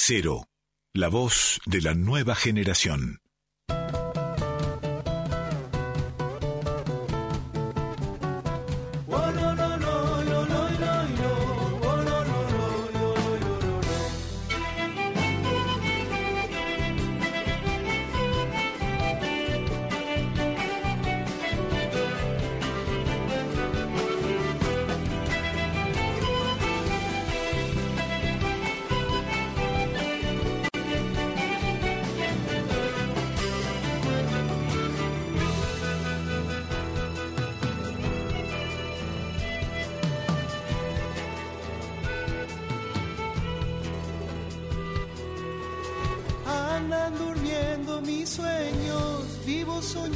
[0.00, 0.48] Cero,
[0.94, 3.20] la voz de la nueva generación.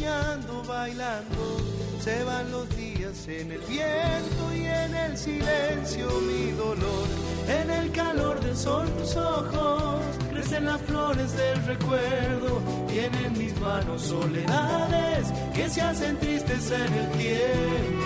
[0.02, 1.56] soñando, bailando,
[2.00, 7.06] se van los días en el viento y en el silencio mi dolor.
[7.48, 14.02] En el calor del sol tus ojos crecen las flores del recuerdo, tienen mis manos
[14.02, 18.01] soledades que se hacen tristes en el tiempo.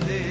[0.00, 0.29] Hallelujah.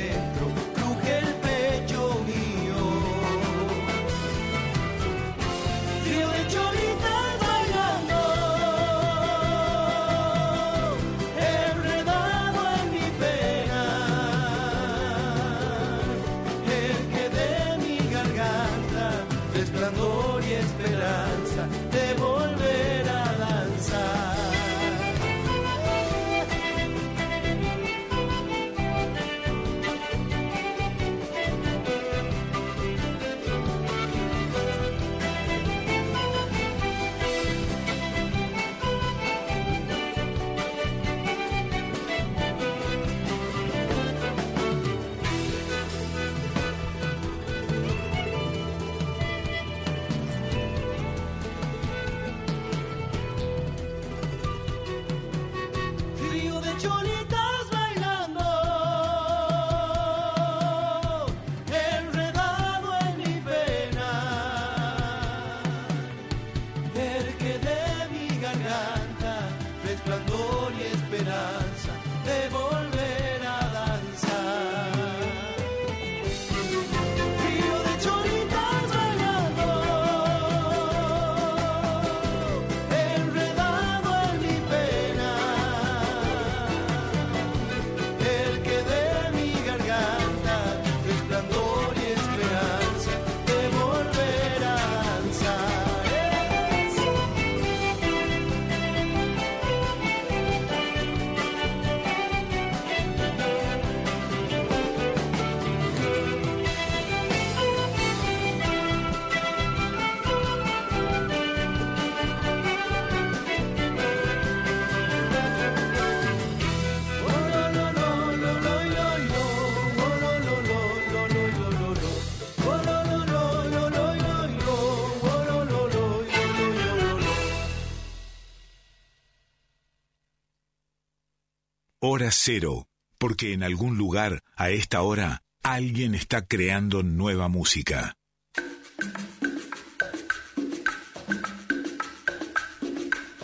[132.12, 132.88] Hora Cero,
[133.20, 138.18] porque en algún lugar, a esta hora, alguien está creando nueva música.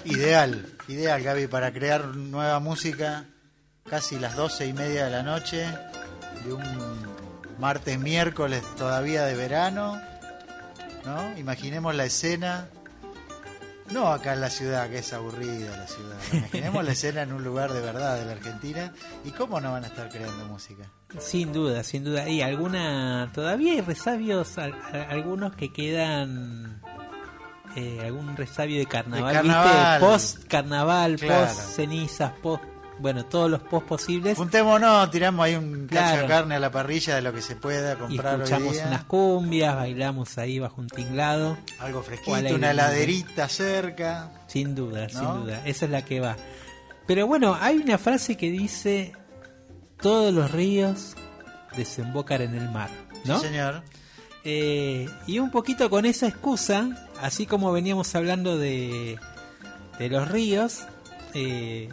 [0.03, 3.25] Ideal, ideal Gaby, para crear nueva música,
[3.87, 5.67] casi las doce y media de la noche,
[6.43, 6.63] de un
[7.59, 10.01] martes, miércoles todavía de verano,
[11.05, 11.37] ¿no?
[11.37, 12.67] Imaginemos la escena,
[13.91, 17.43] no acá en la ciudad, que es aburrida la ciudad, imaginemos la escena en un
[17.43, 18.91] lugar de verdad de la Argentina,
[19.23, 20.83] y cómo no van a estar creando música.
[21.19, 22.27] Sin duda, sin duda.
[22.27, 24.65] Y alguna, todavía hay resabios, a-
[25.09, 26.81] algunos que quedan,
[27.75, 29.99] eh, algún resabio de carnaval, De carnaval.
[29.99, 30.05] ¿viste?
[30.13, 31.45] Post carnaval, Claro.
[31.47, 32.63] post cenizas, post,
[32.99, 34.37] bueno, todos los post posibles.
[34.37, 36.21] Juntémonos, tiramos ahí un cacho Claro.
[36.21, 38.87] de carne a la parrilla de lo que se pueda Y comprar hoy escuchamos día.
[38.87, 41.57] unas cumbias, bailamos ahí bajo un tinglado.
[41.79, 42.69] Algo fresquito, una libre.
[42.71, 44.31] heladerita cerca.
[44.47, 45.19] Sin duda, ¿No?
[45.19, 45.61] sin duda.
[45.65, 46.35] Esa es la que va.
[47.07, 49.13] Pero bueno, hay una frase que dice:
[50.01, 51.15] Todos los ríos
[51.75, 52.89] desembocan en el mar.
[53.25, 53.39] ¿no?
[53.39, 53.83] Sí, señor.
[54.43, 59.17] Eh, y un poquito con esa excusa, así como veníamos hablando de,
[59.97, 60.83] de los ríos,
[61.33, 61.89] eh,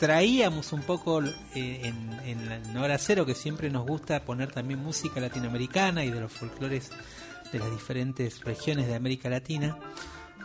[0.00, 4.50] traíamos un poco eh, en, en la en hora cero, que siempre nos gusta poner
[4.50, 6.90] también música latinoamericana y de los folclores
[7.52, 9.76] de las diferentes regiones de América Latina.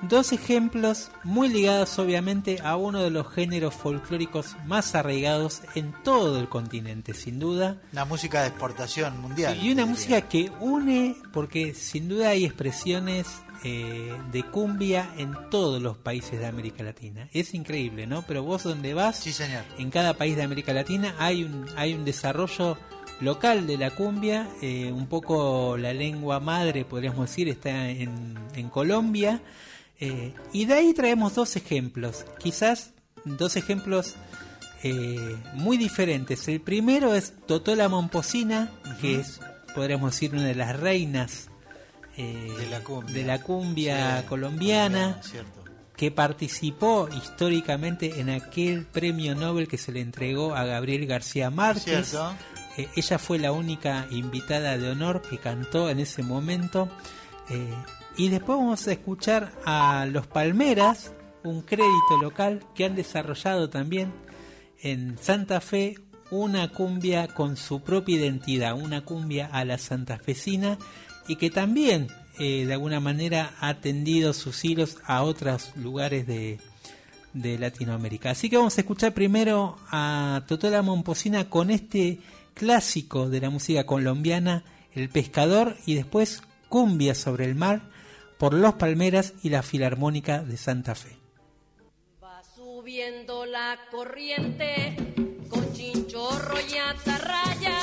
[0.09, 6.37] Dos ejemplos muy ligados obviamente a uno de los géneros folclóricos más arraigados en todo
[6.37, 9.57] el continente, sin duda, Una música de exportación mundial.
[9.63, 13.25] y una música que une, porque sin duda hay expresiones
[13.65, 17.27] eh, de cumbia en todos los países de América Latina.
[17.33, 18.21] Es increíble, ¿no?
[18.27, 19.63] Pero vos donde vas, Sí, señor.
[19.79, 22.77] en cada país de América Latina hay un, hay un desarrollo
[23.21, 28.69] local de la cumbia, eh, un poco la lengua madre, podríamos decir, está en, en
[28.69, 29.41] Colombia.
[29.99, 32.93] eh, y de ahí traemos dos ejemplos, quizás
[33.23, 34.15] dos ejemplos
[34.83, 36.47] eh, muy diferentes.
[36.49, 38.69] El primero es Totola Momposina,
[39.01, 39.39] que es,
[39.73, 41.49] podríamos decir, una de las reinas
[42.17, 43.13] eh, De la cumbia.
[43.13, 45.63] de la cumbia Sí, colombiana, Cierto.
[45.95, 52.15] que participó históricamente en aquel premio Nobel que se le entregó a Gabriel García Márquez.
[52.77, 56.89] Eh, ella fue la única invitada de honor que cantó en ese momento.
[57.49, 57.73] Eh,
[58.17, 61.13] y después vamos a escuchar a Los Palmeras,
[61.43, 64.11] un crédito local que han desarrollado también
[64.81, 65.95] en Santa Fe
[66.31, 70.77] una cumbia con su propia identidad, una cumbia a la santafesina
[71.27, 72.07] y que también
[72.39, 76.59] eh, de alguna manera ha tendido sus hilos a otros lugares de,
[77.33, 78.31] de Latinoamérica.
[78.31, 82.19] Así que vamos a escuchar primero a Totola Momposina con este
[82.53, 87.81] clásico de la música colombiana, El Pescador, y después Cumbia sobre el Mar
[88.37, 91.17] por Los Palmeras y la Filarmónica de Santa Fe.
[92.23, 94.95] Va subiendo la corriente
[95.49, 97.79] con chinchorro y atarraya,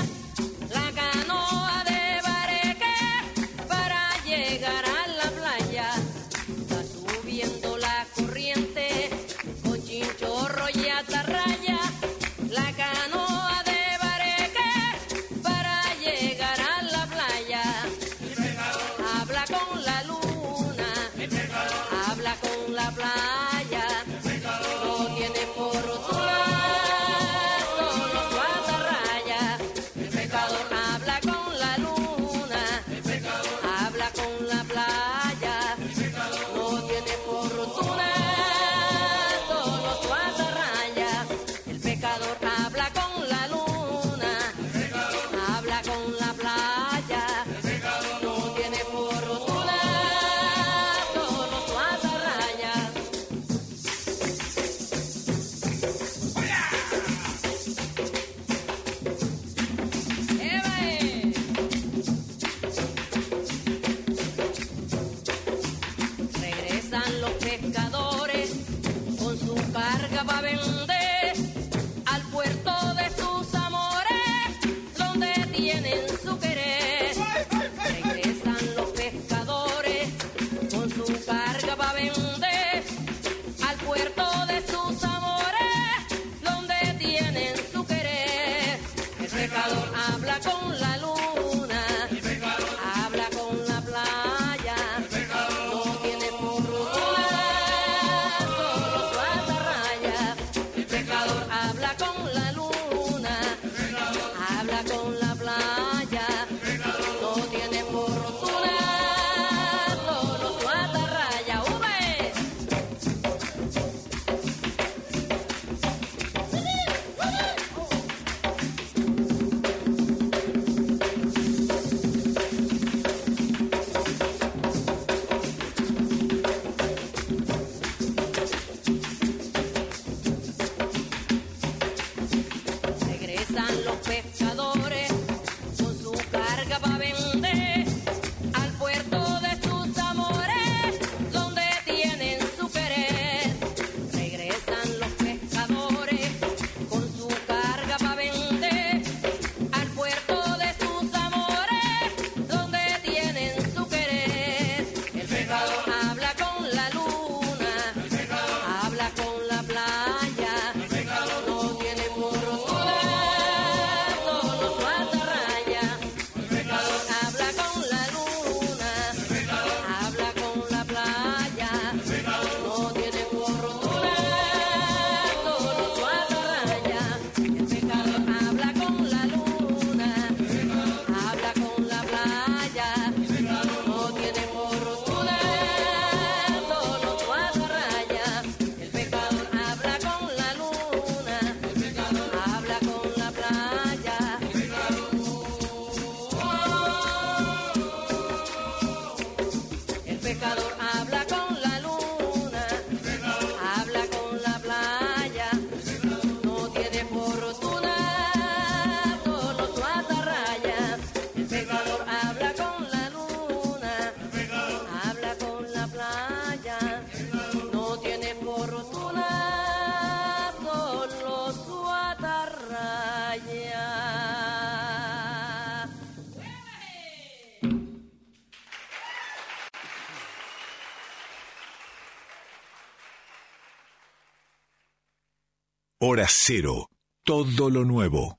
[236.13, 236.91] Hora cero.
[237.25, 238.39] Todo lo nuevo.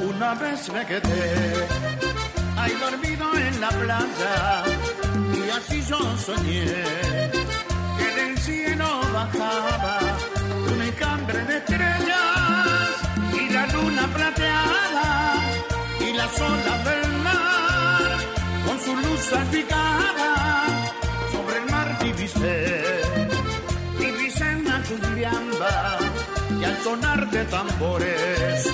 [0.00, 1.68] Una vez me quedé
[2.56, 4.67] ahí dormido en la yo
[6.28, 6.64] soñé
[7.98, 9.98] que del cielo bajaba
[10.72, 12.90] un encambre de estrellas
[13.40, 15.06] y la luna plateada
[16.06, 18.08] y las olas del mar
[18.66, 20.30] con su luz salpicada
[21.32, 22.58] sobre el mar divisé.
[23.98, 25.98] Divisé una cumbiamba
[26.60, 28.66] y al sonar de tambores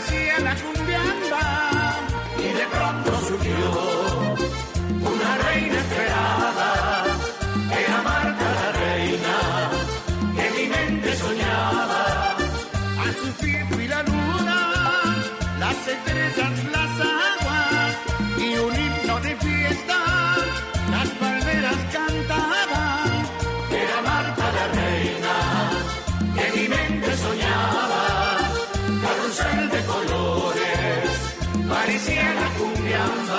[0.00, 0.69] policía la
[32.00, 33.29] que sea la cumbia.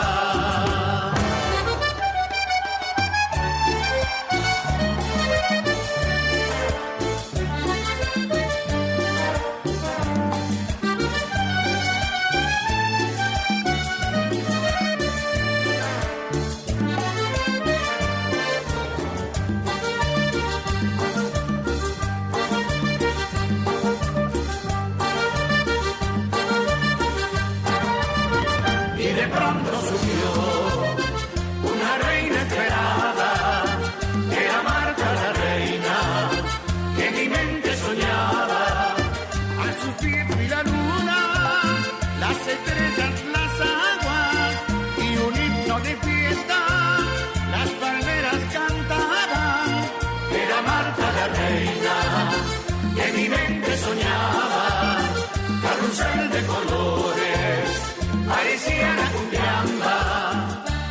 [58.62, 59.96] Parecía la cumbiamba,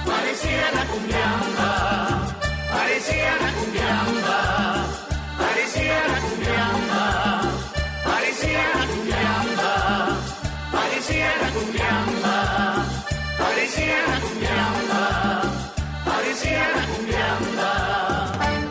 [0.05, 1.71] parecía la cumbiamba,
[2.73, 4.39] parecía la cumbiamba,
[5.39, 7.43] parecía la cumbiamba,
[8.05, 9.73] parecía la cumbiamba,
[10.73, 12.37] parecía la cumbiamba,
[13.39, 15.03] parecía la cumbiamba,
[16.05, 17.71] parecía la cumbiamba,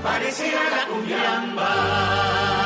[0.04, 2.59] parecía la cumbiamba.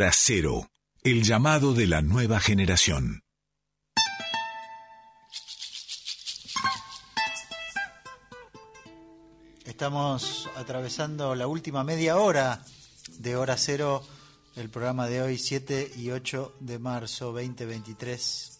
[0.00, 0.70] Hora cero.
[1.02, 3.22] El llamado de la nueva generación.
[9.66, 12.64] Estamos atravesando la última media hora
[13.18, 14.02] de Hora Cero,
[14.56, 18.59] el programa de hoy, 7 y 8 de marzo 2023.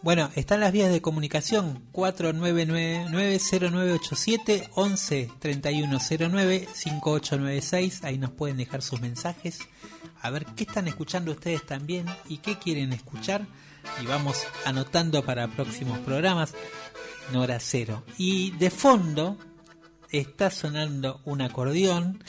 [0.00, 8.04] Bueno, están las vías de comunicación 4999-0987 11 3109 5896.
[8.04, 9.58] Ahí nos pueden dejar sus mensajes.
[10.20, 13.48] A ver qué están escuchando ustedes también y qué quieren escuchar.
[14.00, 16.54] Y vamos anotando para próximos programas
[17.30, 18.04] en hora cero.
[18.16, 19.36] Y de fondo
[20.10, 22.22] está sonando un acordeón.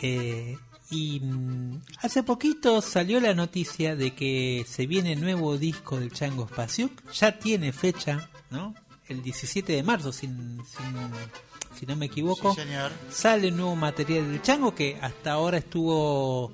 [0.00, 0.56] Eh,
[0.90, 6.46] y mm, hace poquito salió la noticia de que se viene nuevo disco del Chango
[6.48, 7.10] Spasiuk.
[7.12, 8.74] Ya tiene fecha, ¿no?
[9.08, 11.10] El 17 de marzo, sin, sin-
[11.78, 12.54] si no me equivoco.
[12.54, 12.90] Sí, señor.
[13.10, 16.52] Sale nuevo material del Chango que hasta ahora estuvo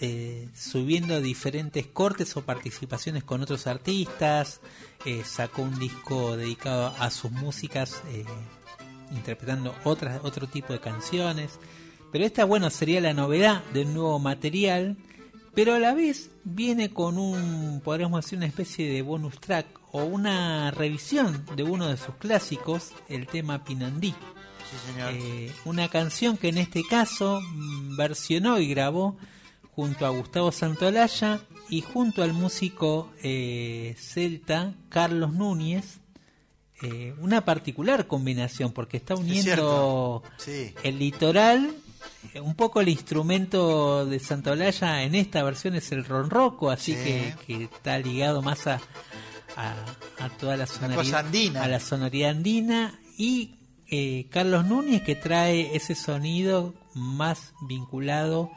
[0.00, 4.60] eh, subiendo diferentes cortes o participaciones con otros artistas.
[5.04, 8.24] Eh, sacó un disco dedicado a sus músicas, eh,
[9.14, 11.58] interpretando otras, otro tipo de canciones.
[12.14, 14.96] Pero esta, bueno, sería la novedad del nuevo material.
[15.52, 20.04] Pero a la vez viene con un, podríamos decir, una especie de bonus track o
[20.04, 24.10] una revisión de uno de sus clásicos, el tema Pinandí.
[24.12, 25.12] Sí, señor.
[25.12, 29.16] Eh, una canción que en este caso mm, versionó y grabó
[29.74, 35.98] junto a Gustavo Santolaya y junto al músico eh, celta Carlos Núñez.
[36.80, 40.74] Eh, una particular combinación porque está uniendo Sí.
[40.84, 41.74] el litoral,
[42.42, 46.98] un poco el instrumento de Santolaya en esta versión es el ronroco, así Sí.
[47.04, 48.80] que, que está ligado más a,
[49.56, 49.74] a,
[50.18, 51.62] a toda la sonoridad andina.
[51.62, 53.54] a la sonoridad andina y
[53.90, 58.50] eh, Carlos Núñez que trae ese sonido más vinculado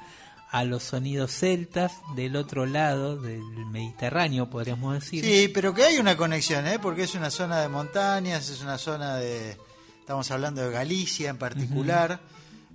[0.50, 5.24] a los sonidos celtas del otro lado del Mediterráneo, podríamos decir.
[5.26, 6.80] Sí, pero que hay una conexión, ¿eh?
[6.80, 9.58] porque es una zona de montañas, es una zona de...
[10.00, 12.22] Estamos hablando de Galicia en particular,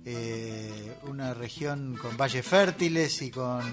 [0.05, 3.63] eh, una región con valles fértiles y con,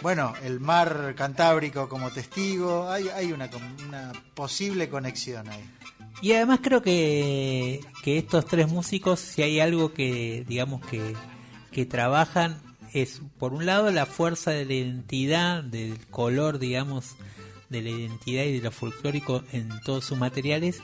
[0.00, 2.90] bueno, el mar Cantábrico como testigo.
[2.90, 3.50] Hay, hay una,
[3.86, 5.64] una posible conexión ahí.
[6.20, 11.14] Y además creo que, que estos tres músicos, si hay algo que, digamos, que,
[11.72, 12.60] que trabajan,
[12.92, 17.16] es por un lado la fuerza de la identidad, del color, digamos,
[17.70, 20.80] de la identidad y de lo folclórico en todos sus materiales,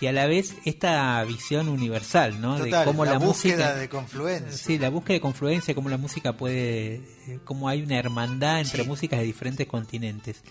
[0.00, 2.56] y a la vez esta visión universal, ¿no?
[2.56, 3.74] Total, de cómo la la, búsqueda música...
[3.76, 4.52] de confluencia.
[4.52, 6.94] Sí, la búsqueda de confluencia, cómo la música puede,
[7.28, 10.42] eh, cómo hay una hermandad entre músicas de diferentes continentes.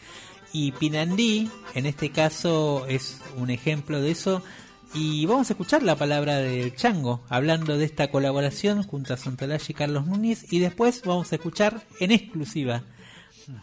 [0.53, 4.43] Y Pinandí, en este caso, es un ejemplo de eso.
[4.93, 9.63] Y vamos a escuchar la palabra del Chango, hablando de esta colaboración junto a Santolaya
[9.67, 10.51] y Carlos Núñez.
[10.51, 12.84] Y después vamos a escuchar en exclusiva,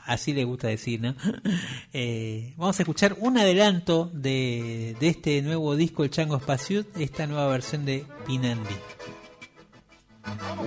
[0.04, 1.14] así le gusta decir, ¿no?
[1.92, 7.26] Eh, vamos a escuchar un adelanto de, de este nuevo disco, El Chango Espaciut, esta
[7.26, 8.74] nueva versión de Pinandí.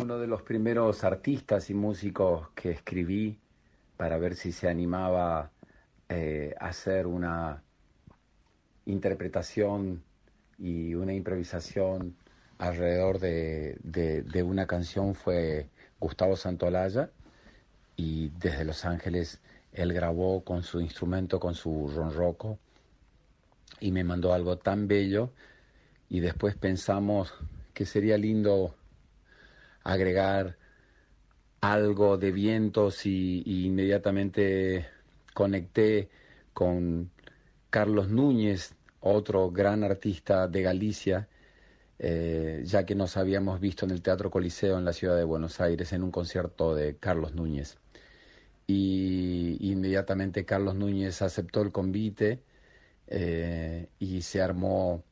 [0.01, 3.37] Uno de los primeros artistas y músicos que escribí
[3.97, 5.51] para ver si se animaba
[6.07, 7.61] eh, a hacer una
[8.85, 10.01] interpretación
[10.57, 12.15] y una improvisación
[12.57, 15.67] alrededor de, de- de una canción fue
[15.99, 17.09] Gustavo Santolaya
[17.99, 19.41] y desde Los Ángeles
[19.73, 22.57] él grabó con su instrumento, con su ronroco
[23.81, 25.31] y me mandó algo tan bello
[26.07, 27.33] y después pensamos
[27.73, 28.73] que sería lindo
[29.83, 30.55] agregar
[31.59, 34.87] algo de vientos y, inmediatamente
[35.33, 36.09] conecté
[36.53, 37.11] con
[37.69, 41.27] Carlos Núñez, otro gran artista de Galicia,
[41.99, 45.59] eh, ya que nos habíamos visto en el Teatro Coliseo en la ciudad de Buenos
[45.59, 47.77] Aires en un concierto de Carlos Núñez.
[48.71, 52.43] Y inmediatamente Carlos Núñez aceptó el convite
[53.07, 55.03] eh, y se armó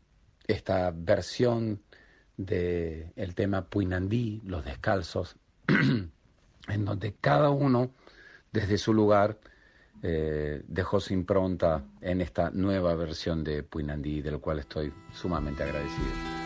[0.45, 1.81] esta versión
[2.37, 7.89] del el tema Puinandí, Los Descalzos, en donde cada uno,
[8.51, 9.39] desde su lugar,
[10.03, 16.36] eh, dejó su impronta en esta nueva versión de Puinandí, del cual estoy sumamente agradecido.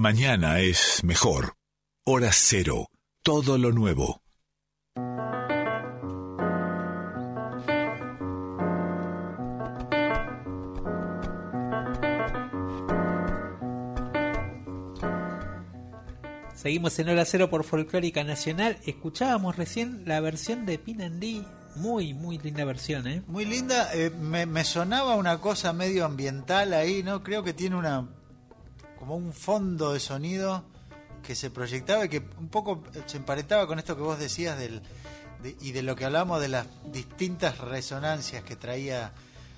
[0.00, 1.56] Mañana es mejor.
[2.06, 2.86] Hora cero.
[3.22, 4.22] Todo lo nuevo.
[16.54, 18.78] Seguimos en Hora Cero por Folclórica Nacional.
[18.86, 21.44] Escuchábamos recién la versión de Pinandí.
[21.76, 23.22] Muy, muy linda versión, ¿eh?
[23.26, 23.90] Muy linda.
[23.92, 27.22] eh, me, me sonaba una cosa medio ambiental ahí, ¿no?
[27.22, 28.08] Creo que tiene una.
[29.00, 30.62] Como un fondo de sonido
[31.24, 34.80] que se proyectaba y que un poco se emparentaba con esto que vos decías del.
[35.42, 39.12] de- y de lo que hablamos de las distintas resonancias que traía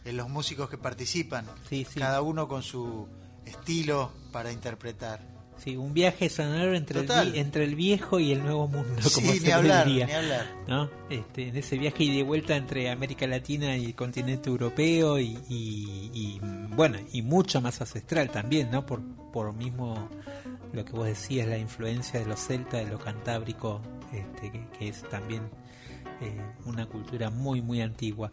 [0.05, 1.45] en los músicos que participan.
[2.01, 3.09] Cada uno con su
[3.45, 5.21] estilo para interpretar.
[5.63, 9.33] Sí, un viaje sonoro entre el, entre el viejo y el nuevo mundo, Sí, como
[9.33, 10.47] ni se hablar, diría, ni hablar.
[10.67, 10.91] ¿no?
[11.09, 15.39] Este, en ese viaje y de vuelta entre América Latina y el continente europeo y,
[15.49, 16.41] y- y,
[16.75, 18.85] bueno, y mucho más ancestral también, ¿no?
[18.85, 19.01] Por,
[19.33, 20.09] por mismo
[20.73, 23.81] lo que vos decías, la influencia de los celtas, de lo cantábrico,
[24.13, 25.43] este, que, que es también
[26.21, 28.31] eh, una cultura muy, muy antigua.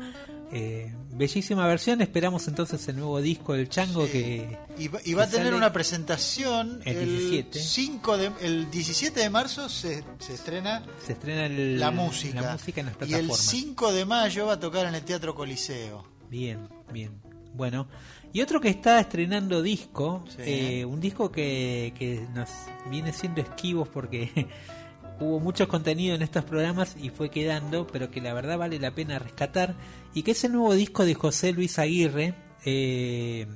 [0.52, 4.12] Eh, bellísima versión, esperamos entonces el nuevo disco del Chango Sí.
[4.12, 4.58] que...
[4.80, 7.60] Y va, y va a tener una presentación el el, 17.
[7.60, 12.42] 5 de, el 17 de marzo se, se estrena Se estrena el- la música.
[12.42, 13.38] la música en las y el plataformas.
[13.40, 16.04] 5 de mayo va a tocar en el Teatro Coliseo.
[16.30, 17.12] Bien, bien.
[17.54, 17.88] Bueno,
[18.34, 20.36] y otro que está estrenando disco, Sí.
[20.46, 22.50] eh, un disco que, que nos
[22.90, 24.48] viene siendo esquivos porque
[25.20, 28.96] hubo mucho contenido en estos programas y fue quedando, pero que la verdad vale la
[28.96, 29.76] pena rescatar,
[30.14, 32.34] y que es el nuevo disco de José Luis Aguirre,
[32.66, 33.48] eh,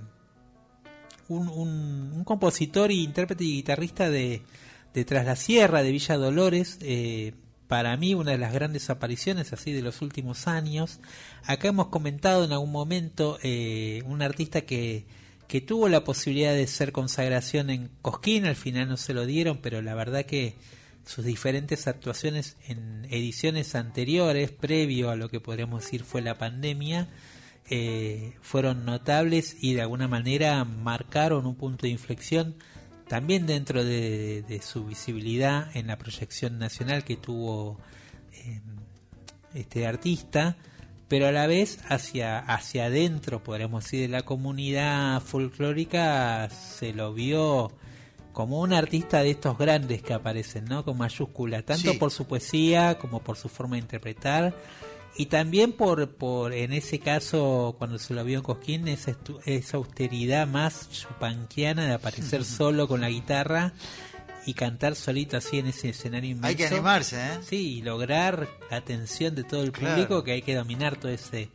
[1.27, 4.43] un, compositor y intérprete y guitarrista de,
[4.93, 7.33] de Tras la Sierra, de Villa Dolores, eh,
[7.67, 10.99] para mí una de las grandes apariciones así de los últimos años.
[11.43, 15.05] Acá hemos comentado en algún momento eh, un artista que,
[15.47, 19.59] que tuvo la posibilidad de ser consagración en Cosquín, al final no se lo dieron,
[19.61, 20.55] pero la verdad que
[21.05, 27.09] sus diferentes actuaciones en ediciones anteriores, previo a lo que podríamos decir fue la pandemia,
[27.69, 32.55] eh, fueron notables y de alguna manera marcaron un punto de inflexión
[33.07, 37.79] también dentro de, su visibilidad en la proyección nacional que tuvo
[38.31, 38.61] eh,
[39.53, 40.57] este artista,
[41.07, 47.13] pero a la vez hacia, hacia adentro, podríamos decir, de la comunidad folclórica se lo
[47.13, 47.71] vio
[48.33, 50.83] como un artista de estos grandes que aparecen, ¿no?
[50.83, 51.97] Con mayúscula, tanto Sí.
[51.97, 54.53] por su poesía como por su forma de interpretar
[55.15, 59.39] y también por, por en ese caso, cuando se lo vio en Cosquín, esa, estu-
[59.45, 63.73] esa austeridad más chupanquiana de aparecer solo con la guitarra
[64.45, 66.47] y cantar solito así en ese escenario inmenso.
[66.47, 67.37] Hay que animarse, ¿eh?
[67.47, 69.95] Sí, y lograr la atención de todo el Claro.
[69.95, 71.49] público, que hay que dominar todo ese,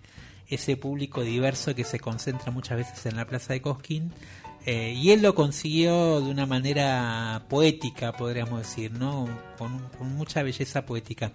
[0.47, 4.13] ese público diverso que se concentra muchas veces en la plaza de Cosquín.
[4.67, 9.27] Eh, y él lo consiguió de una manera poética, podríamos decir, ¿no?
[9.57, 11.33] Con, mucha belleza poética.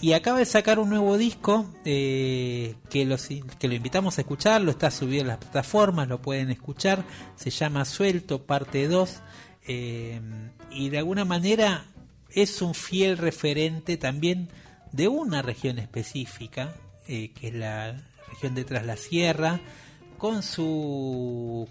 [0.00, 4.62] Y acaba de sacar un nuevo disco eh, que, los, que lo invitamos a escuchar,
[4.62, 7.04] lo está subido en las plataformas, lo pueden escuchar.
[7.36, 9.20] Se llama Suelto, parte 2.
[9.66, 10.20] eh,
[10.70, 11.84] y de alguna manera
[12.30, 14.48] es un fiel referente también
[14.92, 16.74] de una región específica,
[17.06, 19.60] que es la región de Tras la Sierra,
[20.16, 21.68] con su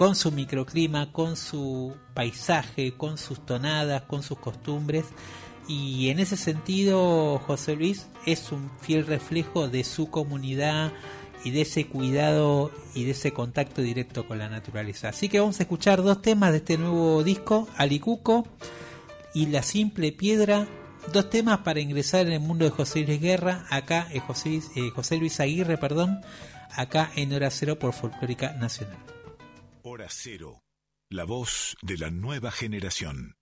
[0.00, 5.04] con su microclima, con su paisaje, con sus tonadas, con sus costumbres.
[5.68, 10.90] Y en ese sentido, José Luis es un fiel reflejo de su comunidad
[11.44, 15.10] y de ese cuidado y de ese contacto directo con la naturaleza.
[15.10, 18.46] Así que vamos a escuchar dos temas de este nuevo disco, Alicuco
[19.34, 20.66] y La Simple Piedra,
[21.12, 24.88] dos temas para ingresar en el mundo de José Luis Guerra, acá eh, José, eh,
[24.94, 26.22] José Luis Aguirre, perdón,
[26.74, 29.19] acá en Hora Cero por Folclórica Nacional.
[29.92, 30.62] Hora Cero.
[31.10, 33.39] La voz de la nueva generación.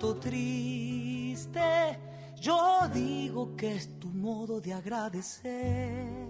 [0.00, 1.60] tanto triste,
[2.40, 6.26] yo digo que es tu modo de agradecer.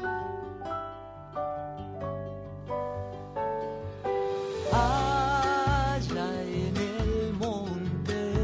[4.72, 8.34] Allá en el monte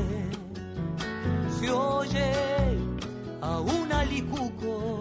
[1.59, 2.33] se oye
[3.41, 5.01] a un alicuco,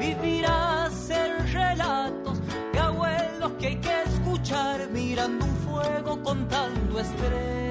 [0.00, 2.40] vivirás en relatos
[2.72, 7.65] de abuelos que hay que escuchar mirando un fuego contando estrellas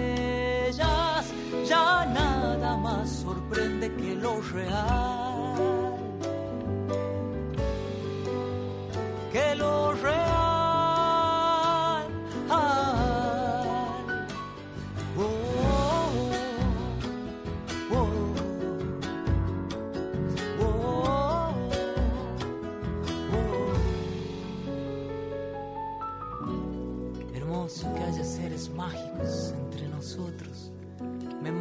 [1.68, 5.35] ya nada más sorprende que lo real.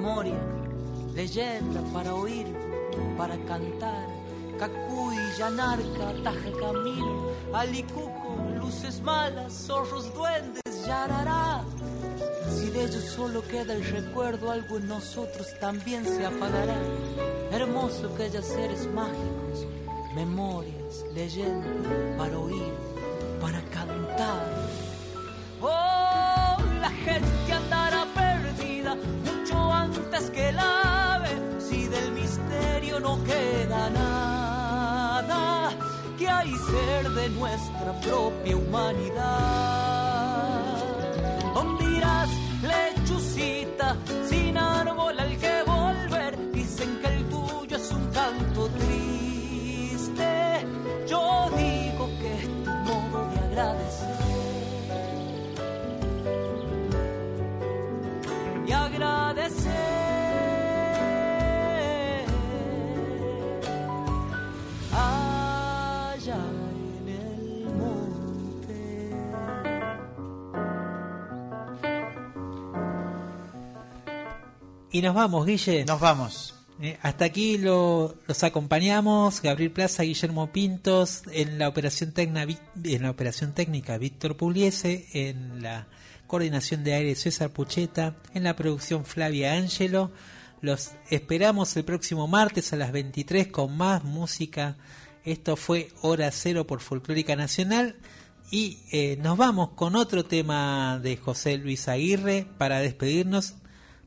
[0.04, 0.38] Memoria,
[1.14, 2.46] leyenda para oír,
[3.16, 4.06] para cantar.
[4.58, 11.64] Cacuy, Yanarca, Taje Camino, Alicuco, luces malas, zorros, duendes, Yarará.
[12.50, 16.76] Si de ellos solo queda el recuerdo, algo en nosotros también se apagará.
[17.50, 19.66] Hermoso que haya seres mágicos,
[20.14, 22.74] memorias, leyendas para oír,
[23.40, 24.68] para cantar.
[25.62, 28.98] Oh, la gente andará perdida
[30.22, 35.70] que el ave, si del misterio no queda nada,
[36.16, 39.24] que hay ser de nuestra propia humanidad.
[41.52, 42.30] ¿Dónde irás,
[42.62, 43.96] lechucita,
[44.28, 46.52] sin árbol al que volver?
[46.52, 50.32] Dicen que el tuyo es un canto triste.
[51.08, 54.14] Yo digo que es tu modo de agradecer.
[58.94, 59.93] Agradecer.
[74.94, 75.84] Y nos vamos, Guille.
[75.84, 76.54] Nos vamos.
[76.80, 82.46] Eh, hasta aquí lo- los acompañamos Gabriel Plaza, Guillermo Pintos, en la operación, tecna-
[82.84, 85.88] en la operación técnica Víctor Pugliese, en la
[86.28, 90.12] coordinación de aire César Pucheta, en la producción Flavia Ángelo.
[90.60, 94.76] Los esperamos el próximo martes a las 23 con más música.
[95.24, 97.96] Esto fue Hora Cero por Folclórica Nacional.
[98.52, 103.54] Y eh, nos vamos con otro tema de José Luis Aguirre para despedirnos,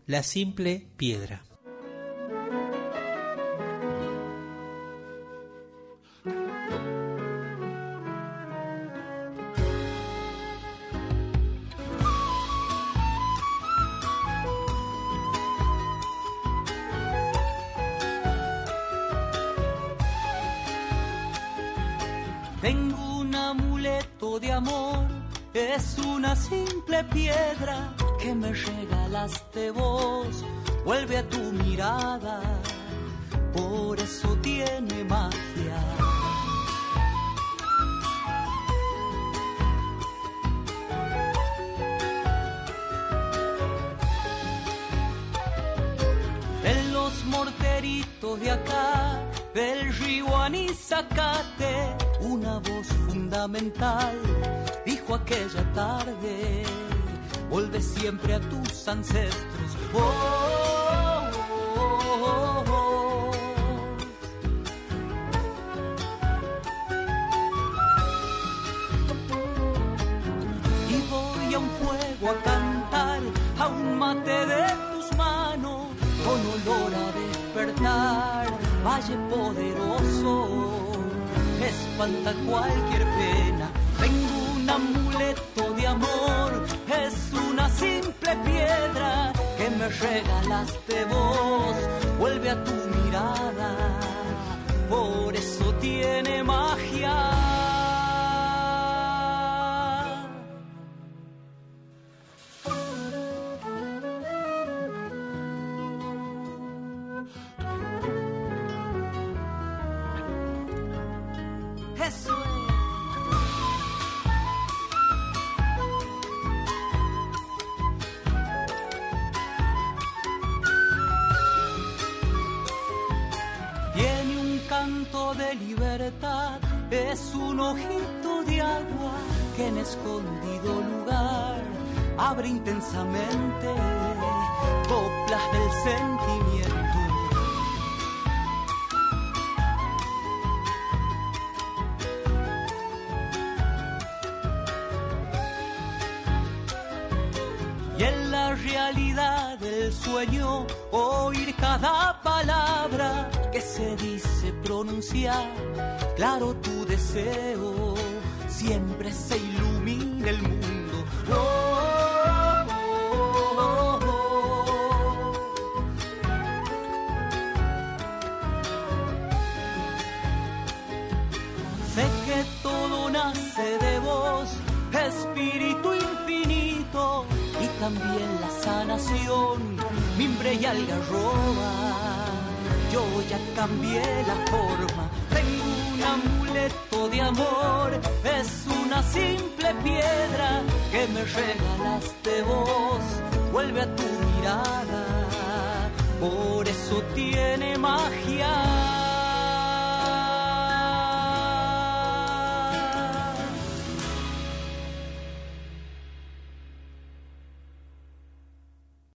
[0.09, 1.43] La Simple Piedra.